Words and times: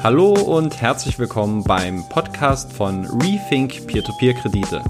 Hallo 0.00 0.32
und 0.32 0.80
herzlich 0.80 1.18
willkommen 1.18 1.64
beim 1.64 2.08
Podcast 2.08 2.72
von 2.72 3.04
Rethink 3.20 3.88
Peer-to-Peer-Kredite. 3.88 4.84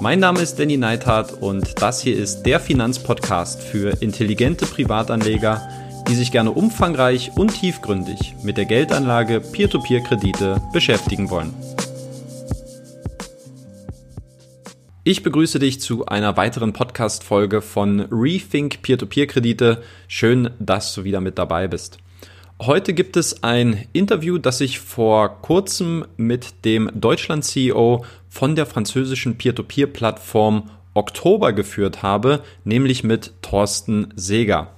Mein 0.00 0.18
Name 0.18 0.40
ist 0.40 0.58
Danny 0.58 0.76
Neithardt 0.76 1.32
und 1.34 1.80
das 1.80 2.00
hier 2.00 2.16
ist 2.16 2.42
der 2.42 2.58
Finanzpodcast 2.58 3.62
für 3.62 4.02
intelligente 4.02 4.66
Privatanleger, 4.66 5.68
die 6.08 6.16
sich 6.16 6.32
gerne 6.32 6.50
umfangreich 6.50 7.30
und 7.36 7.54
tiefgründig 7.54 8.34
mit 8.42 8.56
der 8.56 8.64
Geldanlage 8.64 9.40
Peer-to-Peer-Kredite 9.40 10.60
beschäftigen 10.72 11.30
wollen. 11.30 11.54
Ich 15.04 15.22
begrüße 15.22 15.60
dich 15.60 15.80
zu 15.80 16.06
einer 16.06 16.36
weiteren 16.36 16.72
Podcast-Folge 16.72 17.62
von 17.62 18.00
Rethink 18.10 18.82
Peer-to-Peer-Kredite. 18.82 19.84
Schön, 20.08 20.50
dass 20.58 20.92
du 20.94 21.04
wieder 21.04 21.20
mit 21.20 21.38
dabei 21.38 21.68
bist. 21.68 21.98
Heute 22.62 22.94
gibt 22.94 23.18
es 23.18 23.42
ein 23.42 23.86
Interview, 23.92 24.38
das 24.38 24.62
ich 24.62 24.80
vor 24.80 25.42
kurzem 25.42 26.06
mit 26.16 26.64
dem 26.64 26.90
Deutschland-CEO 26.94 28.06
von 28.30 28.56
der 28.56 28.64
französischen 28.64 29.36
Peer-to-Peer-Plattform 29.36 30.70
Oktober 30.94 31.52
geführt 31.52 32.02
habe, 32.02 32.42
nämlich 32.64 33.04
mit 33.04 33.34
Thorsten 33.42 34.08
Seger. 34.16 34.72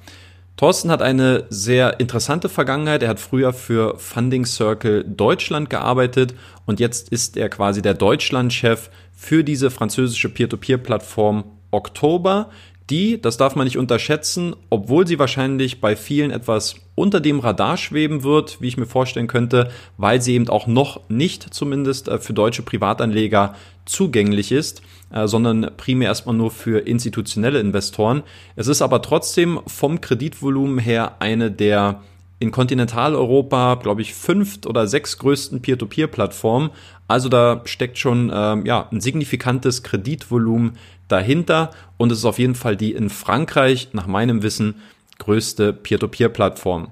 Thorsten 0.56 0.90
hat 0.90 1.02
eine 1.02 1.44
sehr 1.50 2.00
interessante 2.00 2.48
Vergangenheit. 2.48 3.04
Er 3.04 3.10
hat 3.10 3.20
früher 3.20 3.52
für 3.52 3.96
Funding 3.96 4.44
Circle 4.44 5.04
Deutschland 5.04 5.70
gearbeitet 5.70 6.34
und 6.66 6.80
jetzt 6.80 7.10
ist 7.10 7.36
er 7.36 7.48
quasi 7.48 7.80
der 7.80 7.94
Deutschlandchef 7.94 8.90
für 9.14 9.44
diese 9.44 9.70
französische 9.70 10.30
Peer-to-Peer-Plattform 10.30 11.44
Oktober, 11.70 12.50
die, 12.90 13.20
das 13.20 13.36
darf 13.36 13.54
man 13.54 13.64
nicht 13.64 13.78
unterschätzen, 13.78 14.56
obwohl 14.70 15.06
sie 15.06 15.18
wahrscheinlich 15.18 15.80
bei 15.80 15.96
vielen 15.96 16.30
etwas 16.30 16.76
unter 16.94 17.20
dem 17.20 17.40
Radar 17.40 17.76
schweben 17.76 18.22
wird, 18.22 18.60
wie 18.60 18.68
ich 18.68 18.76
mir 18.76 18.86
vorstellen 18.86 19.26
könnte, 19.26 19.70
weil 19.96 20.22
sie 20.22 20.34
eben 20.34 20.48
auch 20.48 20.66
noch 20.66 21.00
nicht 21.08 21.54
zumindest 21.54 22.08
äh, 22.08 22.18
für 22.18 22.32
deutsche 22.32 22.62
Privatanleger 22.62 23.54
zugänglich 23.84 24.52
ist, 24.52 24.82
äh, 25.10 25.26
sondern 25.26 25.70
primär 25.76 26.08
erstmal 26.08 26.36
nur 26.36 26.50
für 26.50 26.86
institutionelle 26.86 27.60
Investoren. 27.60 28.22
Es 28.56 28.66
ist 28.66 28.82
aber 28.82 29.02
trotzdem 29.02 29.60
vom 29.66 30.00
Kreditvolumen 30.00 30.78
her 30.78 31.16
eine 31.20 31.50
der 31.50 32.02
in 32.40 32.52
Kontinentaleuropa, 32.52 33.74
glaube 33.76 34.02
ich, 34.02 34.14
fünft 34.14 34.66
oder 34.66 34.86
sechs 34.86 35.18
größten 35.18 35.60
Peer-to-Peer-Plattformen. 35.60 36.70
Also 37.08 37.28
da 37.28 37.62
steckt 37.64 37.98
schon 37.98 38.30
ähm, 38.32 38.64
ja, 38.64 38.86
ein 38.92 39.00
signifikantes 39.00 39.82
Kreditvolumen 39.82 40.76
dahinter 41.08 41.70
und 41.96 42.12
es 42.12 42.18
ist 42.18 42.24
auf 42.24 42.38
jeden 42.38 42.54
Fall 42.54 42.76
die 42.76 42.92
in 42.92 43.10
Frankreich, 43.10 43.88
nach 43.92 44.06
meinem 44.06 44.42
Wissen, 44.42 44.76
größte 45.18 45.72
Peer-to-Peer-Plattform. 45.72 46.88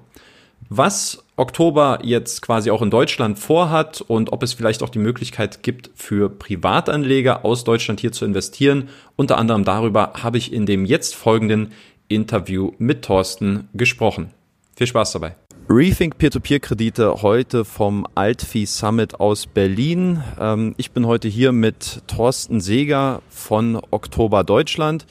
Was 0.69 1.23
Oktober 1.37 1.99
jetzt 2.01 2.41
quasi 2.41 2.71
auch 2.71 2.81
in 2.81 2.89
Deutschland 2.89 3.37
vorhat 3.37 4.01
und 4.01 4.33
ob 4.33 4.41
es 4.41 4.53
vielleicht 4.53 4.81
auch 4.81 4.89
die 4.89 4.99
Möglichkeit 4.99 5.61
gibt, 5.61 5.91
für 5.95 6.29
Privatanleger 6.29 7.45
aus 7.45 7.63
Deutschland 7.63 7.99
hier 7.99 8.11
zu 8.11 8.25
investieren. 8.25 8.89
Unter 9.15 9.37
anderem 9.37 9.63
darüber 9.63 10.13
habe 10.23 10.39
ich 10.39 10.51
in 10.51 10.65
dem 10.65 10.83
jetzt 10.83 11.15
folgenden 11.15 11.73
Interview 12.07 12.71
mit 12.79 13.05
Thorsten 13.05 13.69
gesprochen. 13.73 14.31
Viel 14.75 14.87
Spaß 14.87 15.11
dabei. 15.11 15.35
Rethink 15.69 16.17
Peer-to-Peer-Kredite 16.17 17.21
heute 17.21 17.65
vom 17.65 18.07
Altfee 18.15 18.63
Summit 18.63 19.19
aus 19.19 19.47
Berlin. 19.47 20.23
Ähm, 20.39 20.73
ich 20.77 20.91
bin 20.91 21.05
heute 21.05 21.27
hier 21.27 21.51
mit 21.51 22.03
Thorsten 22.07 22.61
Seger 22.61 23.21
von 23.27 23.77
Oktober 23.91 24.45
Deutschland. 24.45 25.05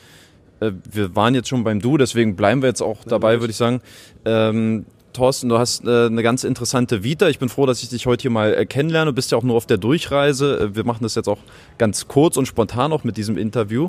Äh, 0.60 0.72
wir 0.90 1.14
waren 1.14 1.34
jetzt 1.34 1.48
schon 1.48 1.62
beim 1.62 1.80
Du, 1.80 1.98
deswegen 1.98 2.36
bleiben 2.36 2.62
wir 2.62 2.70
jetzt 2.70 2.80
auch 2.80 3.04
dabei, 3.04 3.40
würde 3.40 3.50
ich 3.50 3.58
sagen. 3.58 3.82
Ähm, 4.24 4.86
Thorsten, 5.12 5.50
du 5.50 5.58
hast 5.58 5.84
äh, 5.84 6.06
eine 6.06 6.22
ganz 6.22 6.42
interessante 6.42 7.04
Vita. 7.04 7.28
Ich 7.28 7.38
bin 7.38 7.50
froh, 7.50 7.66
dass 7.66 7.82
ich 7.82 7.90
dich 7.90 8.06
heute 8.06 8.22
hier 8.22 8.30
mal 8.30 8.54
äh, 8.54 8.64
kennenlerne. 8.64 9.10
Du 9.10 9.14
bist 9.14 9.32
ja 9.32 9.36
auch 9.36 9.42
nur 9.42 9.56
auf 9.56 9.66
der 9.66 9.76
Durchreise. 9.76 10.74
Wir 10.74 10.84
machen 10.84 11.02
das 11.02 11.16
jetzt 11.16 11.28
auch 11.28 11.40
ganz 11.76 12.08
kurz 12.08 12.38
und 12.38 12.46
spontan 12.46 12.94
auch 12.94 13.04
mit 13.04 13.18
diesem 13.18 13.36
Interview. 13.36 13.88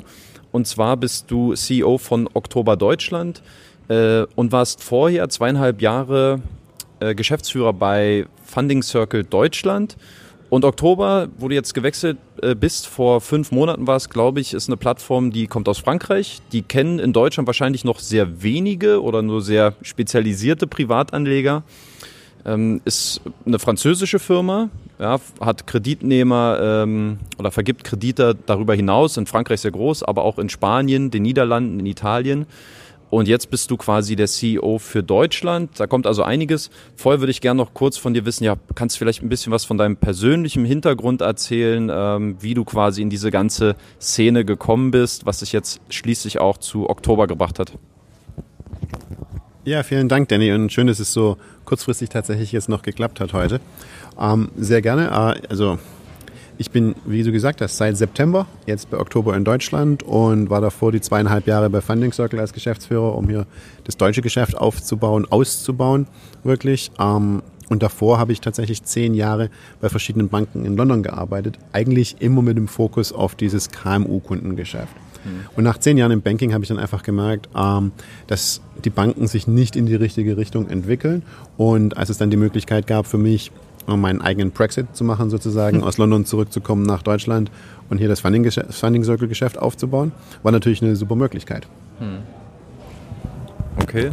Und 0.52 0.66
zwar 0.66 0.98
bist 0.98 1.30
du 1.30 1.54
CEO 1.54 1.96
von 1.96 2.28
Oktober 2.34 2.76
Deutschland 2.76 3.42
und 3.90 4.52
warst 4.52 4.82
vorher 4.82 5.30
zweieinhalb 5.30 5.80
Jahre 5.80 6.42
äh, 7.00 7.14
Geschäftsführer 7.14 7.72
bei 7.72 8.26
Funding 8.44 8.82
Circle 8.82 9.24
Deutschland. 9.24 9.96
Und 10.50 10.64
Oktober, 10.64 11.28
wo 11.36 11.48
du 11.48 11.54
jetzt 11.54 11.74
gewechselt 11.74 12.16
äh, 12.40 12.54
bist, 12.54 12.86
vor 12.86 13.20
fünf 13.20 13.52
Monaten 13.52 13.86
war 13.86 13.96
es, 13.96 14.08
glaube 14.08 14.40
ich, 14.40 14.54
ist 14.54 14.68
eine 14.68 14.78
Plattform, 14.78 15.30
die 15.30 15.46
kommt 15.46 15.68
aus 15.68 15.78
Frankreich. 15.78 16.40
Die 16.52 16.62
kennen 16.62 16.98
in 16.98 17.12
Deutschland 17.12 17.46
wahrscheinlich 17.46 17.84
noch 17.84 18.00
sehr 18.00 18.42
wenige 18.42 19.02
oder 19.02 19.20
nur 19.20 19.42
sehr 19.42 19.74
spezialisierte 19.82 20.66
Privatanleger. 20.66 21.64
Ähm, 22.46 22.80
ist 22.86 23.20
eine 23.44 23.58
französische 23.58 24.18
Firma, 24.18 24.70
ja, 24.98 25.20
hat 25.40 25.66
Kreditnehmer 25.66 26.58
ähm, 26.62 27.18
oder 27.38 27.50
vergibt 27.50 27.84
Kredite 27.84 28.36
darüber 28.46 28.74
hinaus, 28.74 29.18
in 29.18 29.26
Frankreich 29.26 29.60
sehr 29.60 29.72
groß, 29.72 30.02
aber 30.02 30.22
auch 30.22 30.38
in 30.38 30.48
Spanien, 30.48 31.10
den 31.10 31.24
Niederlanden, 31.24 31.80
in 31.80 31.86
Italien. 31.86 32.46
Und 33.10 33.28
jetzt 33.28 33.50
bist 33.50 33.70
du 33.70 33.76
quasi 33.76 34.16
der 34.16 34.26
CEO 34.26 34.78
für 34.78 35.02
Deutschland. 35.02 35.70
Da 35.80 35.86
kommt 35.86 36.06
also 36.06 36.22
einiges. 36.22 36.70
Vorher 36.96 37.20
würde 37.20 37.30
ich 37.30 37.40
gerne 37.40 37.58
noch 37.58 37.72
kurz 37.74 37.96
von 37.96 38.12
dir 38.14 38.24
wissen, 38.26 38.44
ja, 38.44 38.56
kannst 38.74 38.96
du 38.96 38.98
vielleicht 38.98 39.22
ein 39.22 39.28
bisschen 39.28 39.52
was 39.52 39.64
von 39.64 39.78
deinem 39.78 39.96
persönlichen 39.96 40.64
Hintergrund 40.64 41.22
erzählen, 41.22 41.90
ähm, 41.92 42.36
wie 42.40 42.54
du 42.54 42.64
quasi 42.64 43.02
in 43.02 43.10
diese 43.10 43.30
ganze 43.30 43.76
Szene 44.00 44.44
gekommen 44.44 44.90
bist, 44.90 45.24
was 45.26 45.38
dich 45.38 45.52
jetzt 45.52 45.80
schließlich 45.88 46.38
auch 46.38 46.58
zu 46.58 46.88
Oktober 46.90 47.26
gebracht 47.26 47.58
hat. 47.58 47.72
Ja, 49.64 49.82
vielen 49.82 50.08
Dank, 50.08 50.28
Danny. 50.28 50.52
Und 50.52 50.72
schön, 50.72 50.86
dass 50.86 50.98
es 50.98 51.12
so 51.12 51.36
kurzfristig 51.64 52.08
tatsächlich 52.08 52.52
jetzt 52.52 52.68
noch 52.68 52.82
geklappt 52.82 53.20
hat 53.20 53.32
heute. 53.32 53.60
Ähm, 54.18 54.50
sehr 54.56 54.82
gerne. 54.82 55.08
Äh, 55.08 55.48
also 55.48 55.78
ich 56.58 56.72
bin, 56.72 56.96
wie 57.06 57.22
du 57.22 57.30
gesagt 57.30 57.60
hast, 57.60 57.76
seit 57.76 57.96
September, 57.96 58.46
jetzt 58.66 58.90
bei 58.90 58.98
Oktober 58.98 59.36
in 59.36 59.44
Deutschland 59.44 60.02
und 60.02 60.50
war 60.50 60.60
davor 60.60 60.90
die 60.90 61.00
zweieinhalb 61.00 61.46
Jahre 61.46 61.70
bei 61.70 61.80
Funding 61.80 62.12
Circle 62.12 62.40
als 62.40 62.52
Geschäftsführer, 62.52 63.14
um 63.14 63.28
hier 63.28 63.46
das 63.84 63.96
deutsche 63.96 64.22
Geschäft 64.22 64.56
aufzubauen, 64.58 65.24
auszubauen, 65.30 66.08
wirklich. 66.42 66.90
Ähm, 66.98 67.42
und 67.68 67.82
davor 67.82 68.18
habe 68.18 68.32
ich 68.32 68.40
tatsächlich 68.40 68.82
zehn 68.82 69.14
Jahre 69.14 69.50
bei 69.80 69.88
verschiedenen 69.88 70.28
Banken 70.28 70.64
in 70.64 70.76
London 70.76 71.02
gearbeitet, 71.02 71.58
eigentlich 71.72 72.16
immer 72.20 72.42
mit 72.42 72.56
dem 72.56 72.66
Fokus 72.66 73.12
auf 73.12 73.36
dieses 73.36 73.70
KMU-Kundengeschäft. 73.70 74.94
Mhm. 75.24 75.46
Und 75.54 75.64
nach 75.64 75.78
zehn 75.78 75.96
Jahren 75.96 76.12
im 76.12 76.22
Banking 76.22 76.54
habe 76.54 76.64
ich 76.64 76.68
dann 76.68 76.78
einfach 76.78 77.04
gemerkt, 77.04 77.48
ähm, 77.54 77.92
dass 78.26 78.62
die 78.84 78.90
Banken 78.90 79.28
sich 79.28 79.46
nicht 79.46 79.76
in 79.76 79.86
die 79.86 79.94
richtige 79.94 80.36
Richtung 80.36 80.68
entwickeln. 80.68 81.22
Und 81.56 81.96
als 81.96 82.08
es 82.08 82.18
dann 82.18 82.30
die 82.30 82.36
Möglichkeit 82.36 82.86
gab 82.86 83.06
für 83.06 83.18
mich, 83.18 83.52
um 83.88 84.00
meinen 84.00 84.20
eigenen 84.20 84.50
Brexit 84.50 84.94
zu 84.94 85.04
machen, 85.04 85.30
sozusagen, 85.30 85.82
aus 85.84 85.98
London 85.98 86.24
zurückzukommen 86.24 86.84
nach 86.84 87.02
Deutschland 87.02 87.50
und 87.90 87.98
hier 87.98 88.08
das 88.08 88.20
Funding, 88.20 88.50
Funding 88.50 89.04
Circle 89.04 89.28
Geschäft 89.28 89.58
aufzubauen, 89.58 90.12
war 90.42 90.52
natürlich 90.52 90.82
eine 90.82 90.96
super 90.96 91.16
Möglichkeit. 91.16 91.66
Hm. 91.98 92.18
Okay. 93.82 94.12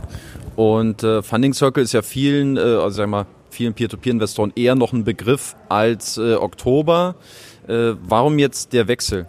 Und 0.56 1.03
äh, 1.03 1.22
Funding 1.22 1.53
Circle 1.53 1.84
ist 1.84 1.94
ja 1.94 2.02
vielen, 2.02 2.58
äh, 2.58 2.62
also 2.62 2.90
sag 2.90 3.09
mal, 3.09 3.25
vielen 3.50 3.74
Peer-to-Peer-Investoren 3.74 4.53
eher 4.56 4.75
noch 4.75 4.94
ein 4.94 5.03
Begriff 5.03 5.56
als 5.69 6.18
äh, 6.18 6.35
Oktober. 6.35 7.16
Äh, 7.68 7.94
warum 8.02 8.40
jetzt 8.40 8.74
der 8.74 8.88
Wechsel? 8.88 9.28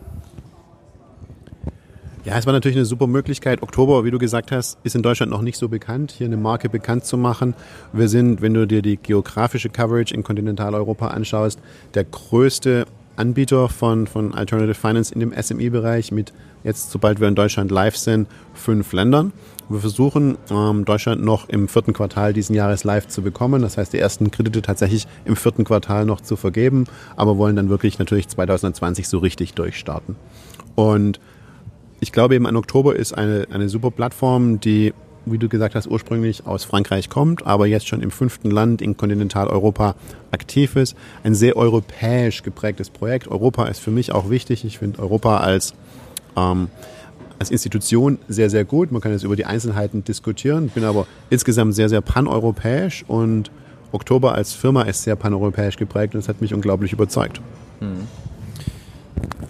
Ja, 2.26 2.36
es 2.36 2.44
war 2.44 2.52
natürlich 2.52 2.76
eine 2.76 2.86
super 2.86 3.06
Möglichkeit. 3.06 3.62
Oktober, 3.62 4.04
wie 4.04 4.10
du 4.10 4.18
gesagt 4.18 4.50
hast, 4.50 4.78
ist 4.82 4.96
in 4.96 5.02
Deutschland 5.02 5.30
noch 5.30 5.42
nicht 5.42 5.56
so 5.56 5.68
bekannt, 5.68 6.10
hier 6.10 6.26
eine 6.26 6.36
Marke 6.36 6.68
bekannt 6.68 7.04
zu 7.04 7.16
machen. 7.16 7.54
Wir 7.92 8.08
sind, 8.08 8.42
wenn 8.42 8.52
du 8.52 8.66
dir 8.66 8.82
die 8.82 8.96
geografische 8.96 9.68
Coverage 9.68 10.12
in 10.12 10.24
Kontinentaleuropa 10.24 11.06
anschaust, 11.06 11.60
der 11.94 12.02
größte 12.02 12.86
Anbieter 13.14 13.68
von, 13.68 14.08
von 14.08 14.34
Alternative 14.34 14.74
Finance 14.74 15.14
in 15.14 15.20
dem 15.20 15.32
SME-Bereich 15.40 16.10
mit 16.10 16.32
jetzt, 16.64 16.90
sobald 16.90 17.20
wir 17.20 17.28
in 17.28 17.36
Deutschland 17.36 17.70
live 17.70 17.96
sind, 17.96 18.26
fünf 18.54 18.92
Ländern. 18.92 19.32
Wir 19.68 19.78
versuchen, 19.78 20.36
ähm, 20.50 20.84
Deutschland 20.84 21.24
noch 21.24 21.48
im 21.48 21.68
vierten 21.68 21.92
Quartal 21.92 22.32
diesen 22.32 22.56
Jahres 22.56 22.82
live 22.82 23.06
zu 23.06 23.22
bekommen. 23.22 23.62
Das 23.62 23.78
heißt, 23.78 23.92
die 23.92 24.00
ersten 24.00 24.32
Kredite 24.32 24.62
tatsächlich 24.62 25.06
im 25.26 25.36
vierten 25.36 25.62
Quartal 25.62 26.04
noch 26.04 26.20
zu 26.20 26.34
vergeben, 26.34 26.86
aber 27.14 27.38
wollen 27.38 27.54
dann 27.54 27.68
wirklich 27.68 28.00
natürlich 28.00 28.26
2020 28.26 29.06
so 29.06 29.18
richtig 29.18 29.54
durchstarten. 29.54 30.16
Und 30.74 31.20
ich 32.00 32.12
glaube 32.12 32.34
eben 32.34 32.46
an 32.46 32.56
Oktober 32.56 32.96
ist 32.96 33.12
eine, 33.12 33.46
eine 33.50 33.68
super 33.68 33.90
Plattform, 33.90 34.60
die, 34.60 34.92
wie 35.24 35.38
du 35.38 35.48
gesagt 35.48 35.74
hast, 35.74 35.86
ursprünglich 35.86 36.46
aus 36.46 36.64
Frankreich 36.64 37.08
kommt, 37.08 37.46
aber 37.46 37.66
jetzt 37.66 37.88
schon 37.88 38.02
im 38.02 38.10
fünften 38.10 38.50
Land 38.50 38.82
in 38.82 38.96
Kontinentaleuropa 38.96 39.94
aktiv 40.30 40.76
ist. 40.76 40.96
Ein 41.24 41.34
sehr 41.34 41.56
europäisch 41.56 42.42
geprägtes 42.42 42.90
Projekt. 42.90 43.28
Europa 43.28 43.66
ist 43.66 43.80
für 43.80 43.90
mich 43.90 44.12
auch 44.12 44.30
wichtig. 44.30 44.64
Ich 44.64 44.78
finde 44.78 45.00
Europa 45.00 45.38
als, 45.38 45.74
ähm, 46.36 46.68
als 47.38 47.50
Institution 47.50 48.18
sehr, 48.28 48.50
sehr 48.50 48.64
gut. 48.64 48.92
Man 48.92 49.00
kann 49.00 49.12
jetzt 49.12 49.24
über 49.24 49.36
die 49.36 49.46
Einzelheiten 49.46 50.04
diskutieren. 50.04 50.68
Bin 50.68 50.84
aber 50.84 51.06
insgesamt 51.30 51.74
sehr, 51.74 51.88
sehr 51.88 52.02
paneuropäisch 52.02 53.04
und 53.08 53.50
Oktober 53.92 54.34
als 54.34 54.52
Firma 54.52 54.82
ist 54.82 55.04
sehr 55.04 55.16
paneuropäisch 55.16 55.76
geprägt 55.76 56.14
und 56.14 56.20
das 56.20 56.28
hat 56.28 56.42
mich 56.42 56.52
unglaublich 56.52 56.92
überzeugt. 56.92 57.40
Hm 57.80 58.06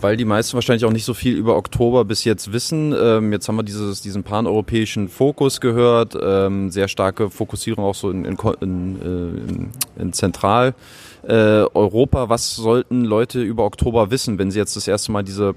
weil 0.01 0.17
die 0.17 0.25
meisten 0.25 0.55
wahrscheinlich 0.55 0.85
auch 0.85 0.93
nicht 0.93 1.05
so 1.05 1.15
viel 1.15 1.37
über 1.37 1.57
Oktober 1.57 2.05
bis 2.05 2.25
jetzt 2.25 2.53
wissen. 2.53 2.95
Ähm, 2.99 3.33
jetzt 3.33 3.49
haben 3.49 3.57
wir 3.57 3.63
dieses, 3.63 4.01
diesen 4.01 4.23
paneuropäischen 4.23 5.09
Fokus 5.09 5.61
gehört, 5.61 6.17
ähm, 6.21 6.71
sehr 6.71 6.89
starke 6.89 7.31
Fokussierung 7.31 7.85
auch 7.85 7.95
so 7.95 8.11
in, 8.11 8.25
in, 8.25 8.37
in, 8.61 9.71
äh, 9.99 10.03
in 10.03 10.13
Zentral. 10.13 10.75
Äh, 11.27 11.65
was 11.73 12.57
sollten 12.57 13.05
Leute 13.05 13.43
über 13.43 13.65
Oktober 13.65 14.11
wissen, 14.11 14.39
wenn 14.39 14.51
sie 14.51 14.59
jetzt 14.59 14.77
das 14.77 14.87
erste 14.87 15.13
Mal 15.13 15.23
diese, 15.23 15.55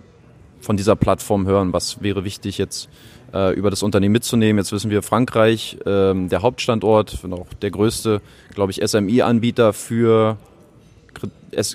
von 0.62 0.78
dieser 0.78 0.96
Plattform 0.96 1.46
hören? 1.46 1.74
Was 1.74 2.02
wäre 2.02 2.24
wichtig 2.24 2.58
jetzt 2.58 2.90
äh, 3.34 3.54
über 3.54 3.70
das 3.70 3.84
Unternehmen 3.84 4.14
mitzunehmen? 4.14 4.58
Jetzt 4.58 4.72
wissen 4.72 4.90
wir 4.90 5.04
Frankreich, 5.04 5.78
ähm, 5.86 6.30
der 6.30 6.42
Hauptstandort, 6.42 7.20
auch 7.32 7.54
der 7.62 7.72
größte, 7.72 8.22
glaube 8.54 8.72
ich, 8.72 8.82
SMI-Anbieter 8.88 9.74
für 9.74 10.38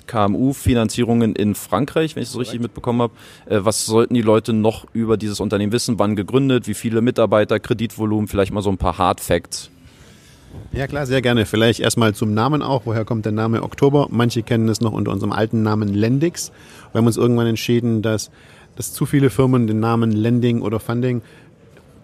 KMU-Finanzierungen 0.07 1.35
in 1.35 1.55
Frankreich, 1.55 2.15
wenn 2.15 2.23
ich 2.23 2.29
es 2.29 2.37
richtig 2.37 2.59
mitbekommen 2.59 3.01
habe. 3.01 3.13
Äh, 3.45 3.59
was 3.63 3.85
sollten 3.85 4.13
die 4.13 4.21
Leute 4.21 4.53
noch 4.53 4.85
über 4.93 5.17
dieses 5.17 5.39
Unternehmen 5.39 5.71
wissen? 5.71 5.99
Wann 5.99 6.15
gegründet? 6.15 6.67
Wie 6.67 6.73
viele 6.73 7.01
Mitarbeiter? 7.01 7.59
Kreditvolumen? 7.59 8.27
Vielleicht 8.27 8.53
mal 8.53 8.61
so 8.61 8.69
ein 8.69 8.77
paar 8.77 8.97
Hard 8.97 9.19
Facts. 9.19 9.69
Ja 10.71 10.87
klar, 10.87 11.05
sehr 11.05 11.21
gerne. 11.21 11.45
Vielleicht 11.45 11.79
erstmal 11.79 12.13
zum 12.13 12.33
Namen 12.33 12.61
auch. 12.61 12.85
Woher 12.85 13.05
kommt 13.05 13.25
der 13.25 13.31
Name 13.31 13.63
Oktober? 13.63 14.07
Manche 14.09 14.43
kennen 14.43 14.69
es 14.69 14.81
noch 14.81 14.93
unter 14.93 15.11
unserem 15.11 15.31
alten 15.31 15.63
Namen 15.63 15.93
Lendix. 15.93 16.51
Wir 16.91 16.99
haben 16.99 17.07
uns 17.07 17.17
irgendwann 17.17 17.47
entschieden, 17.47 18.01
dass, 18.01 18.31
dass 18.75 18.93
zu 18.93 19.05
viele 19.05 19.29
Firmen 19.29 19.67
den 19.67 19.79
Namen 19.79 20.11
Lending 20.11 20.61
oder 20.61 20.79
Funding 20.79 21.21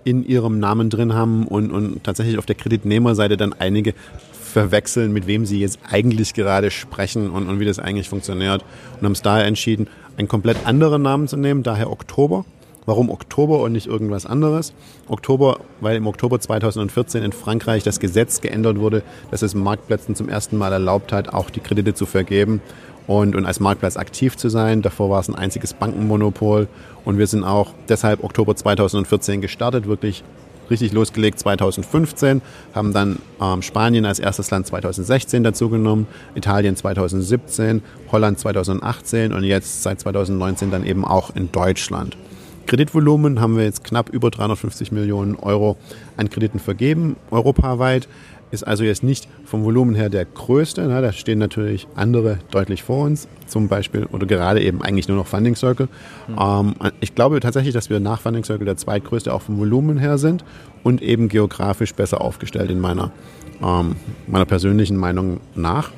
in 0.03 0.25
ihrem 0.25 0.59
Namen 0.59 0.89
drin 0.89 1.13
haben 1.13 1.47
und, 1.47 1.71
und 1.71 2.03
tatsächlich 2.03 2.37
auf 2.37 2.45
der 2.45 2.55
Kreditnehmerseite 2.55 3.37
dann 3.37 3.53
einige 3.53 3.93
verwechseln, 4.51 5.11
mit 5.11 5.27
wem 5.27 5.45
sie 5.45 5.59
jetzt 5.59 5.79
eigentlich 5.89 6.33
gerade 6.33 6.71
sprechen 6.71 7.29
und, 7.31 7.47
und 7.47 7.59
wie 7.59 7.65
das 7.65 7.79
eigentlich 7.79 8.09
funktioniert. 8.09 8.63
Und 8.99 9.05
haben 9.05 9.13
es 9.13 9.21
daher 9.21 9.45
entschieden, 9.45 9.87
einen 10.17 10.27
komplett 10.27 10.65
anderen 10.65 11.01
Namen 11.01 11.27
zu 11.27 11.37
nehmen, 11.37 11.63
daher 11.63 11.89
Oktober. 11.89 12.45
Warum 12.85 13.11
Oktober 13.11 13.59
und 13.61 13.73
nicht 13.73 13.85
irgendwas 13.85 14.25
anderes? 14.25 14.73
Oktober, 15.07 15.59
weil 15.81 15.97
im 15.97 16.07
Oktober 16.07 16.39
2014 16.39 17.23
in 17.23 17.31
Frankreich 17.31 17.83
das 17.83 17.99
Gesetz 17.99 18.41
geändert 18.41 18.79
wurde, 18.79 19.03
dass 19.29 19.43
es 19.43 19.53
Marktplätzen 19.53 20.15
zum 20.15 20.29
ersten 20.29 20.57
Mal 20.57 20.73
erlaubt 20.73 21.13
hat, 21.13 21.31
auch 21.31 21.51
die 21.51 21.59
Kredite 21.59 21.93
zu 21.93 22.07
vergeben 22.07 22.59
und, 23.05 23.35
und 23.35 23.45
als 23.45 23.59
Marktplatz 23.59 23.97
aktiv 23.97 24.35
zu 24.35 24.49
sein. 24.49 24.81
Davor 24.81 25.11
war 25.11 25.19
es 25.19 25.29
ein 25.29 25.35
einziges 25.35 25.73
Bankenmonopol 25.73 26.67
und 27.05 27.19
wir 27.19 27.27
sind 27.27 27.43
auch 27.43 27.73
deshalb 27.87 28.23
Oktober 28.23 28.55
2014 28.55 29.41
gestartet, 29.41 29.85
wirklich 29.85 30.23
richtig 30.71 30.93
losgelegt 30.93 31.39
2015, 31.39 32.41
haben 32.73 32.93
dann 32.93 33.19
ähm, 33.39 33.61
Spanien 33.61 34.05
als 34.05 34.19
erstes 34.19 34.49
Land 34.49 34.67
2016 34.67 35.43
dazugenommen, 35.43 36.07
Italien 36.35 36.75
2017, 36.75 37.83
Holland 38.11 38.39
2018 38.39 39.33
und 39.33 39.43
jetzt 39.43 39.83
seit 39.83 39.99
2019 39.99 40.71
dann 40.71 40.85
eben 40.85 41.05
auch 41.05 41.35
in 41.35 41.51
Deutschland. 41.51 42.17
Kreditvolumen 42.67 43.41
haben 43.41 43.57
wir 43.57 43.65
jetzt 43.65 43.83
knapp 43.83 44.09
über 44.09 44.29
350 44.29 44.91
Millionen 44.91 45.35
Euro 45.35 45.77
an 46.17 46.29
Krediten 46.29 46.59
vergeben, 46.59 47.17
europaweit 47.29 48.07
ist 48.51 48.63
also 48.63 48.83
jetzt 48.83 49.03
nicht 49.03 49.27
vom 49.45 49.63
Volumen 49.63 49.95
her 49.95 50.09
der 50.09 50.25
größte. 50.25 50.87
Ne? 50.87 51.01
Da 51.01 51.11
stehen 51.11 51.39
natürlich 51.39 51.87
andere 51.95 52.39
deutlich 52.51 52.83
vor 52.83 53.05
uns, 53.05 53.27
zum 53.47 53.67
Beispiel 53.67 54.05
oder 54.05 54.27
gerade 54.27 54.61
eben 54.61 54.81
eigentlich 54.81 55.07
nur 55.07 55.17
noch 55.17 55.27
Funding 55.27 55.55
Circle. 55.55 55.87
Mhm. 56.27 56.35
Ähm, 56.39 56.75
ich 56.99 57.15
glaube 57.15 57.39
tatsächlich, 57.39 57.73
dass 57.73 57.89
wir 57.89 57.99
nach 57.99 58.21
Funding 58.21 58.43
Circle 58.43 58.65
der 58.65 58.77
zweitgrößte 58.77 59.33
auch 59.33 59.41
vom 59.41 59.57
Volumen 59.57 59.97
her 59.97 60.17
sind 60.17 60.43
und 60.83 61.01
eben 61.01 61.29
geografisch 61.29 61.93
besser 61.93 62.21
aufgestellt 62.21 62.69
in 62.69 62.79
meiner, 62.79 63.11
ähm, 63.63 63.95
meiner 64.27 64.45
persönlichen 64.45 64.97
Meinung 64.97 65.39
nach. 65.55 65.91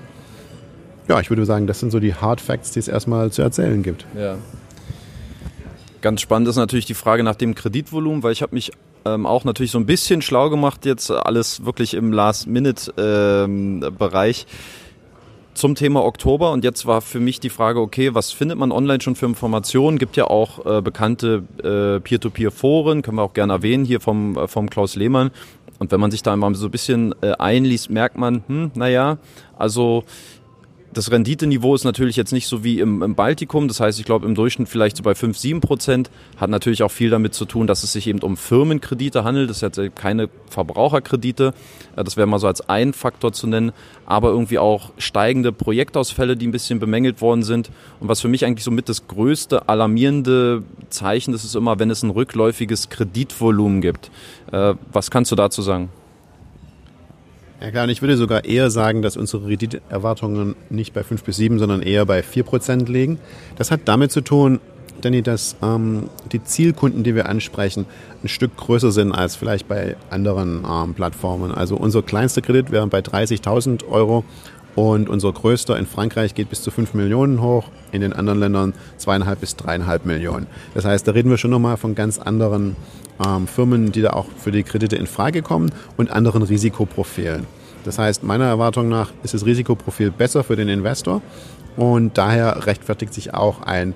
Ja, 1.07 1.19
ich 1.19 1.29
würde 1.29 1.45
sagen, 1.45 1.67
das 1.67 1.79
sind 1.79 1.91
so 1.91 1.99
die 1.99 2.13
Hard 2.13 2.39
Facts, 2.39 2.71
die 2.71 2.79
es 2.79 2.87
erstmal 2.87 3.31
zu 3.31 3.41
erzählen 3.41 3.83
gibt. 3.83 4.05
Ja. 4.17 4.37
Ganz 6.01 6.21
spannend 6.21 6.47
ist 6.47 6.55
natürlich 6.55 6.85
die 6.85 6.93
Frage 6.93 7.23
nach 7.23 7.35
dem 7.35 7.55
Kreditvolumen, 7.55 8.23
weil 8.23 8.31
ich 8.31 8.41
habe 8.41 8.53
mich 8.55 8.71
ähm, 9.05 9.25
auch 9.25 9.43
natürlich 9.43 9.71
so 9.71 9.79
ein 9.79 9.85
bisschen 9.85 10.21
schlau 10.21 10.49
gemacht, 10.49 10.85
jetzt 10.85 11.11
alles 11.11 11.65
wirklich 11.65 11.93
im 11.93 12.11
Last-Minute-Bereich. 12.11 14.41
Ähm, 14.41 14.47
zum 15.53 15.75
Thema 15.75 16.03
Oktober 16.03 16.51
und 16.51 16.63
jetzt 16.63 16.85
war 16.85 17.01
für 17.01 17.19
mich 17.19 17.39
die 17.39 17.49
Frage, 17.49 17.79
okay, 17.79 18.15
was 18.15 18.31
findet 18.31 18.57
man 18.57 18.71
online 18.71 19.01
schon 19.01 19.15
für 19.15 19.27
Informationen? 19.27 19.99
Gibt 19.99 20.17
ja 20.17 20.25
auch 20.25 20.65
äh, 20.65 20.81
bekannte 20.81 21.43
äh, 21.59 21.99
Peer-to-Peer-Foren, 21.99 23.01
können 23.01 23.17
wir 23.17 23.23
auch 23.23 23.33
gerne 23.33 23.53
erwähnen, 23.53 23.85
hier 23.85 24.01
vom, 24.01 24.37
äh, 24.37 24.47
vom 24.47 24.69
Klaus 24.69 24.95
Lehmann. 24.95 25.31
Und 25.79 25.91
wenn 25.91 25.99
man 25.99 26.11
sich 26.11 26.23
da 26.23 26.35
mal 26.35 26.53
so 26.55 26.67
ein 26.67 26.71
bisschen 26.71 27.13
äh, 27.21 27.33
einliest, 27.33 27.89
merkt 27.89 28.17
man, 28.17 28.43
hm, 28.47 28.71
naja, 28.75 29.17
also 29.57 30.03
das 30.93 31.11
Renditeniveau 31.11 31.75
ist 31.75 31.83
natürlich 31.83 32.15
jetzt 32.15 32.31
nicht 32.31 32.47
so 32.47 32.63
wie 32.63 32.79
im, 32.79 33.01
im 33.01 33.15
Baltikum. 33.15 33.67
Das 33.67 33.79
heißt, 33.79 33.99
ich 33.99 34.05
glaube 34.05 34.25
im 34.25 34.35
Durchschnitt 34.35 34.69
vielleicht 34.69 34.97
so 34.97 35.03
bei 35.03 35.15
5, 35.15 35.37
7 35.37 35.61
Prozent. 35.61 36.09
Hat 36.37 36.49
natürlich 36.49 36.83
auch 36.83 36.91
viel 36.91 37.09
damit 37.09 37.33
zu 37.33 37.45
tun, 37.45 37.67
dass 37.67 37.83
es 37.83 37.93
sich 37.93 38.07
eben 38.07 38.19
um 38.19 38.37
Firmenkredite 38.37 39.23
handelt. 39.23 39.49
Das 39.49 39.59
sind 39.59 39.75
jetzt 39.75 39.95
keine 39.95 40.29
Verbraucherkredite. 40.49 41.53
Äh, 41.95 42.03
das 42.03 42.17
wäre 42.17 42.27
mal 42.27 42.39
so 42.39 42.47
als 42.47 42.67
ein 42.69 42.93
Faktor 42.93 43.33
zu 43.33 43.47
nennen. 43.47 43.71
Aber 44.05 44.29
irgendwie 44.29 44.59
auch 44.59 44.91
steigende 44.97 45.51
Projektausfälle, 45.51 46.37
die 46.37 46.47
ein 46.47 46.51
bisschen 46.51 46.79
bemängelt 46.79 47.21
worden 47.21 47.43
sind. 47.43 47.69
Und 47.99 48.07
was 48.07 48.21
für 48.21 48.27
mich 48.27 48.45
eigentlich 48.45 48.63
so 48.63 48.71
mit 48.71 48.89
das 48.89 49.07
größte 49.07 49.67
alarmierende 49.67 50.63
Zeichen, 50.89 51.31
das 51.31 51.43
ist 51.43 51.55
immer, 51.55 51.79
wenn 51.79 51.89
es 51.89 52.03
ein 52.03 52.09
rückläufiges 52.09 52.89
Kreditvolumen 52.89 53.81
gibt. 53.81 54.11
Äh, 54.51 54.75
was 54.91 55.11
kannst 55.11 55.31
du 55.31 55.35
dazu 55.35 55.61
sagen? 55.61 55.89
Ja 57.63 57.71
klar, 57.71 57.85
und 57.85 57.91
ich 57.91 58.01
würde 58.01 58.17
sogar 58.17 58.43
eher 58.43 58.69
sagen, 58.69 59.01
dass 59.01 59.15
unsere 59.15 59.47
Renditeerwartungen 59.47 60.55
nicht 60.69 60.93
bei 60.93 61.01
5 61.01 61.23
bis 61.23 61.37
7, 61.37 61.59
sondern 61.59 61.81
eher 61.81 62.05
bei 62.05 62.21
4 62.21 62.43
Prozent 62.43 62.89
liegen. 62.89 63.19
Das 63.55 63.71
hat 63.71 63.81
damit 63.85 64.11
zu 64.11 64.19
tun, 64.19 64.59
Danny, 64.99 65.21
dass 65.21 65.55
ähm, 65.63 66.09
die 66.33 66.43
Zielkunden, 66.43 67.05
die 67.05 67.15
wir 67.15 67.29
ansprechen, 67.29 67.85
ein 68.21 68.27
Stück 68.27 68.57
größer 68.57 68.91
sind 68.91 69.13
als 69.13 69.37
vielleicht 69.37 69.69
bei 69.69 69.95
anderen 70.09 70.65
ähm, 70.69 70.93
Plattformen. 70.93 71.53
Also 71.53 71.77
unser 71.77 72.01
kleinster 72.01 72.41
Kredit 72.41 72.69
wäre 72.69 72.85
bei 72.87 72.99
30.000 72.99 73.87
Euro 73.87 74.25
und 74.75 75.09
unser 75.09 75.31
größter 75.31 75.77
in 75.77 75.85
Frankreich 75.85 76.33
geht 76.33 76.49
bis 76.49 76.61
zu 76.63 76.71
5 76.71 76.93
Millionen 76.93 77.41
hoch, 77.41 77.65
in 77.91 78.01
den 78.01 78.13
anderen 78.13 78.39
Ländern 78.39 78.73
zweieinhalb 78.97 79.41
bis 79.41 79.55
dreieinhalb 79.55 80.05
Millionen. 80.05 80.47
Das 80.73 80.85
heißt, 80.85 81.07
da 81.07 81.11
reden 81.11 81.29
wir 81.29 81.37
schon 81.37 81.51
nochmal 81.51 81.77
von 81.77 81.95
ganz 81.95 82.17
anderen 82.19 82.75
ähm, 83.25 83.47
Firmen, 83.47 83.91
die 83.91 84.01
da 84.01 84.11
auch 84.11 84.25
für 84.37 84.51
die 84.51 84.63
Kredite 84.63 84.95
in 84.95 85.07
Frage 85.07 85.41
kommen 85.41 85.71
und 85.97 86.11
anderen 86.11 86.41
Risikoprofilen. 86.41 87.45
Das 87.83 87.99
heißt, 87.99 88.23
meiner 88.23 88.45
Erwartung 88.45 88.89
nach 88.89 89.11
ist 89.23 89.33
das 89.33 89.45
Risikoprofil 89.45 90.11
besser 90.11 90.43
für 90.43 90.55
den 90.55 90.69
Investor 90.69 91.21
und 91.75 92.17
daher 92.17 92.65
rechtfertigt 92.65 93.13
sich 93.13 93.33
auch 93.33 93.61
ein 93.61 93.93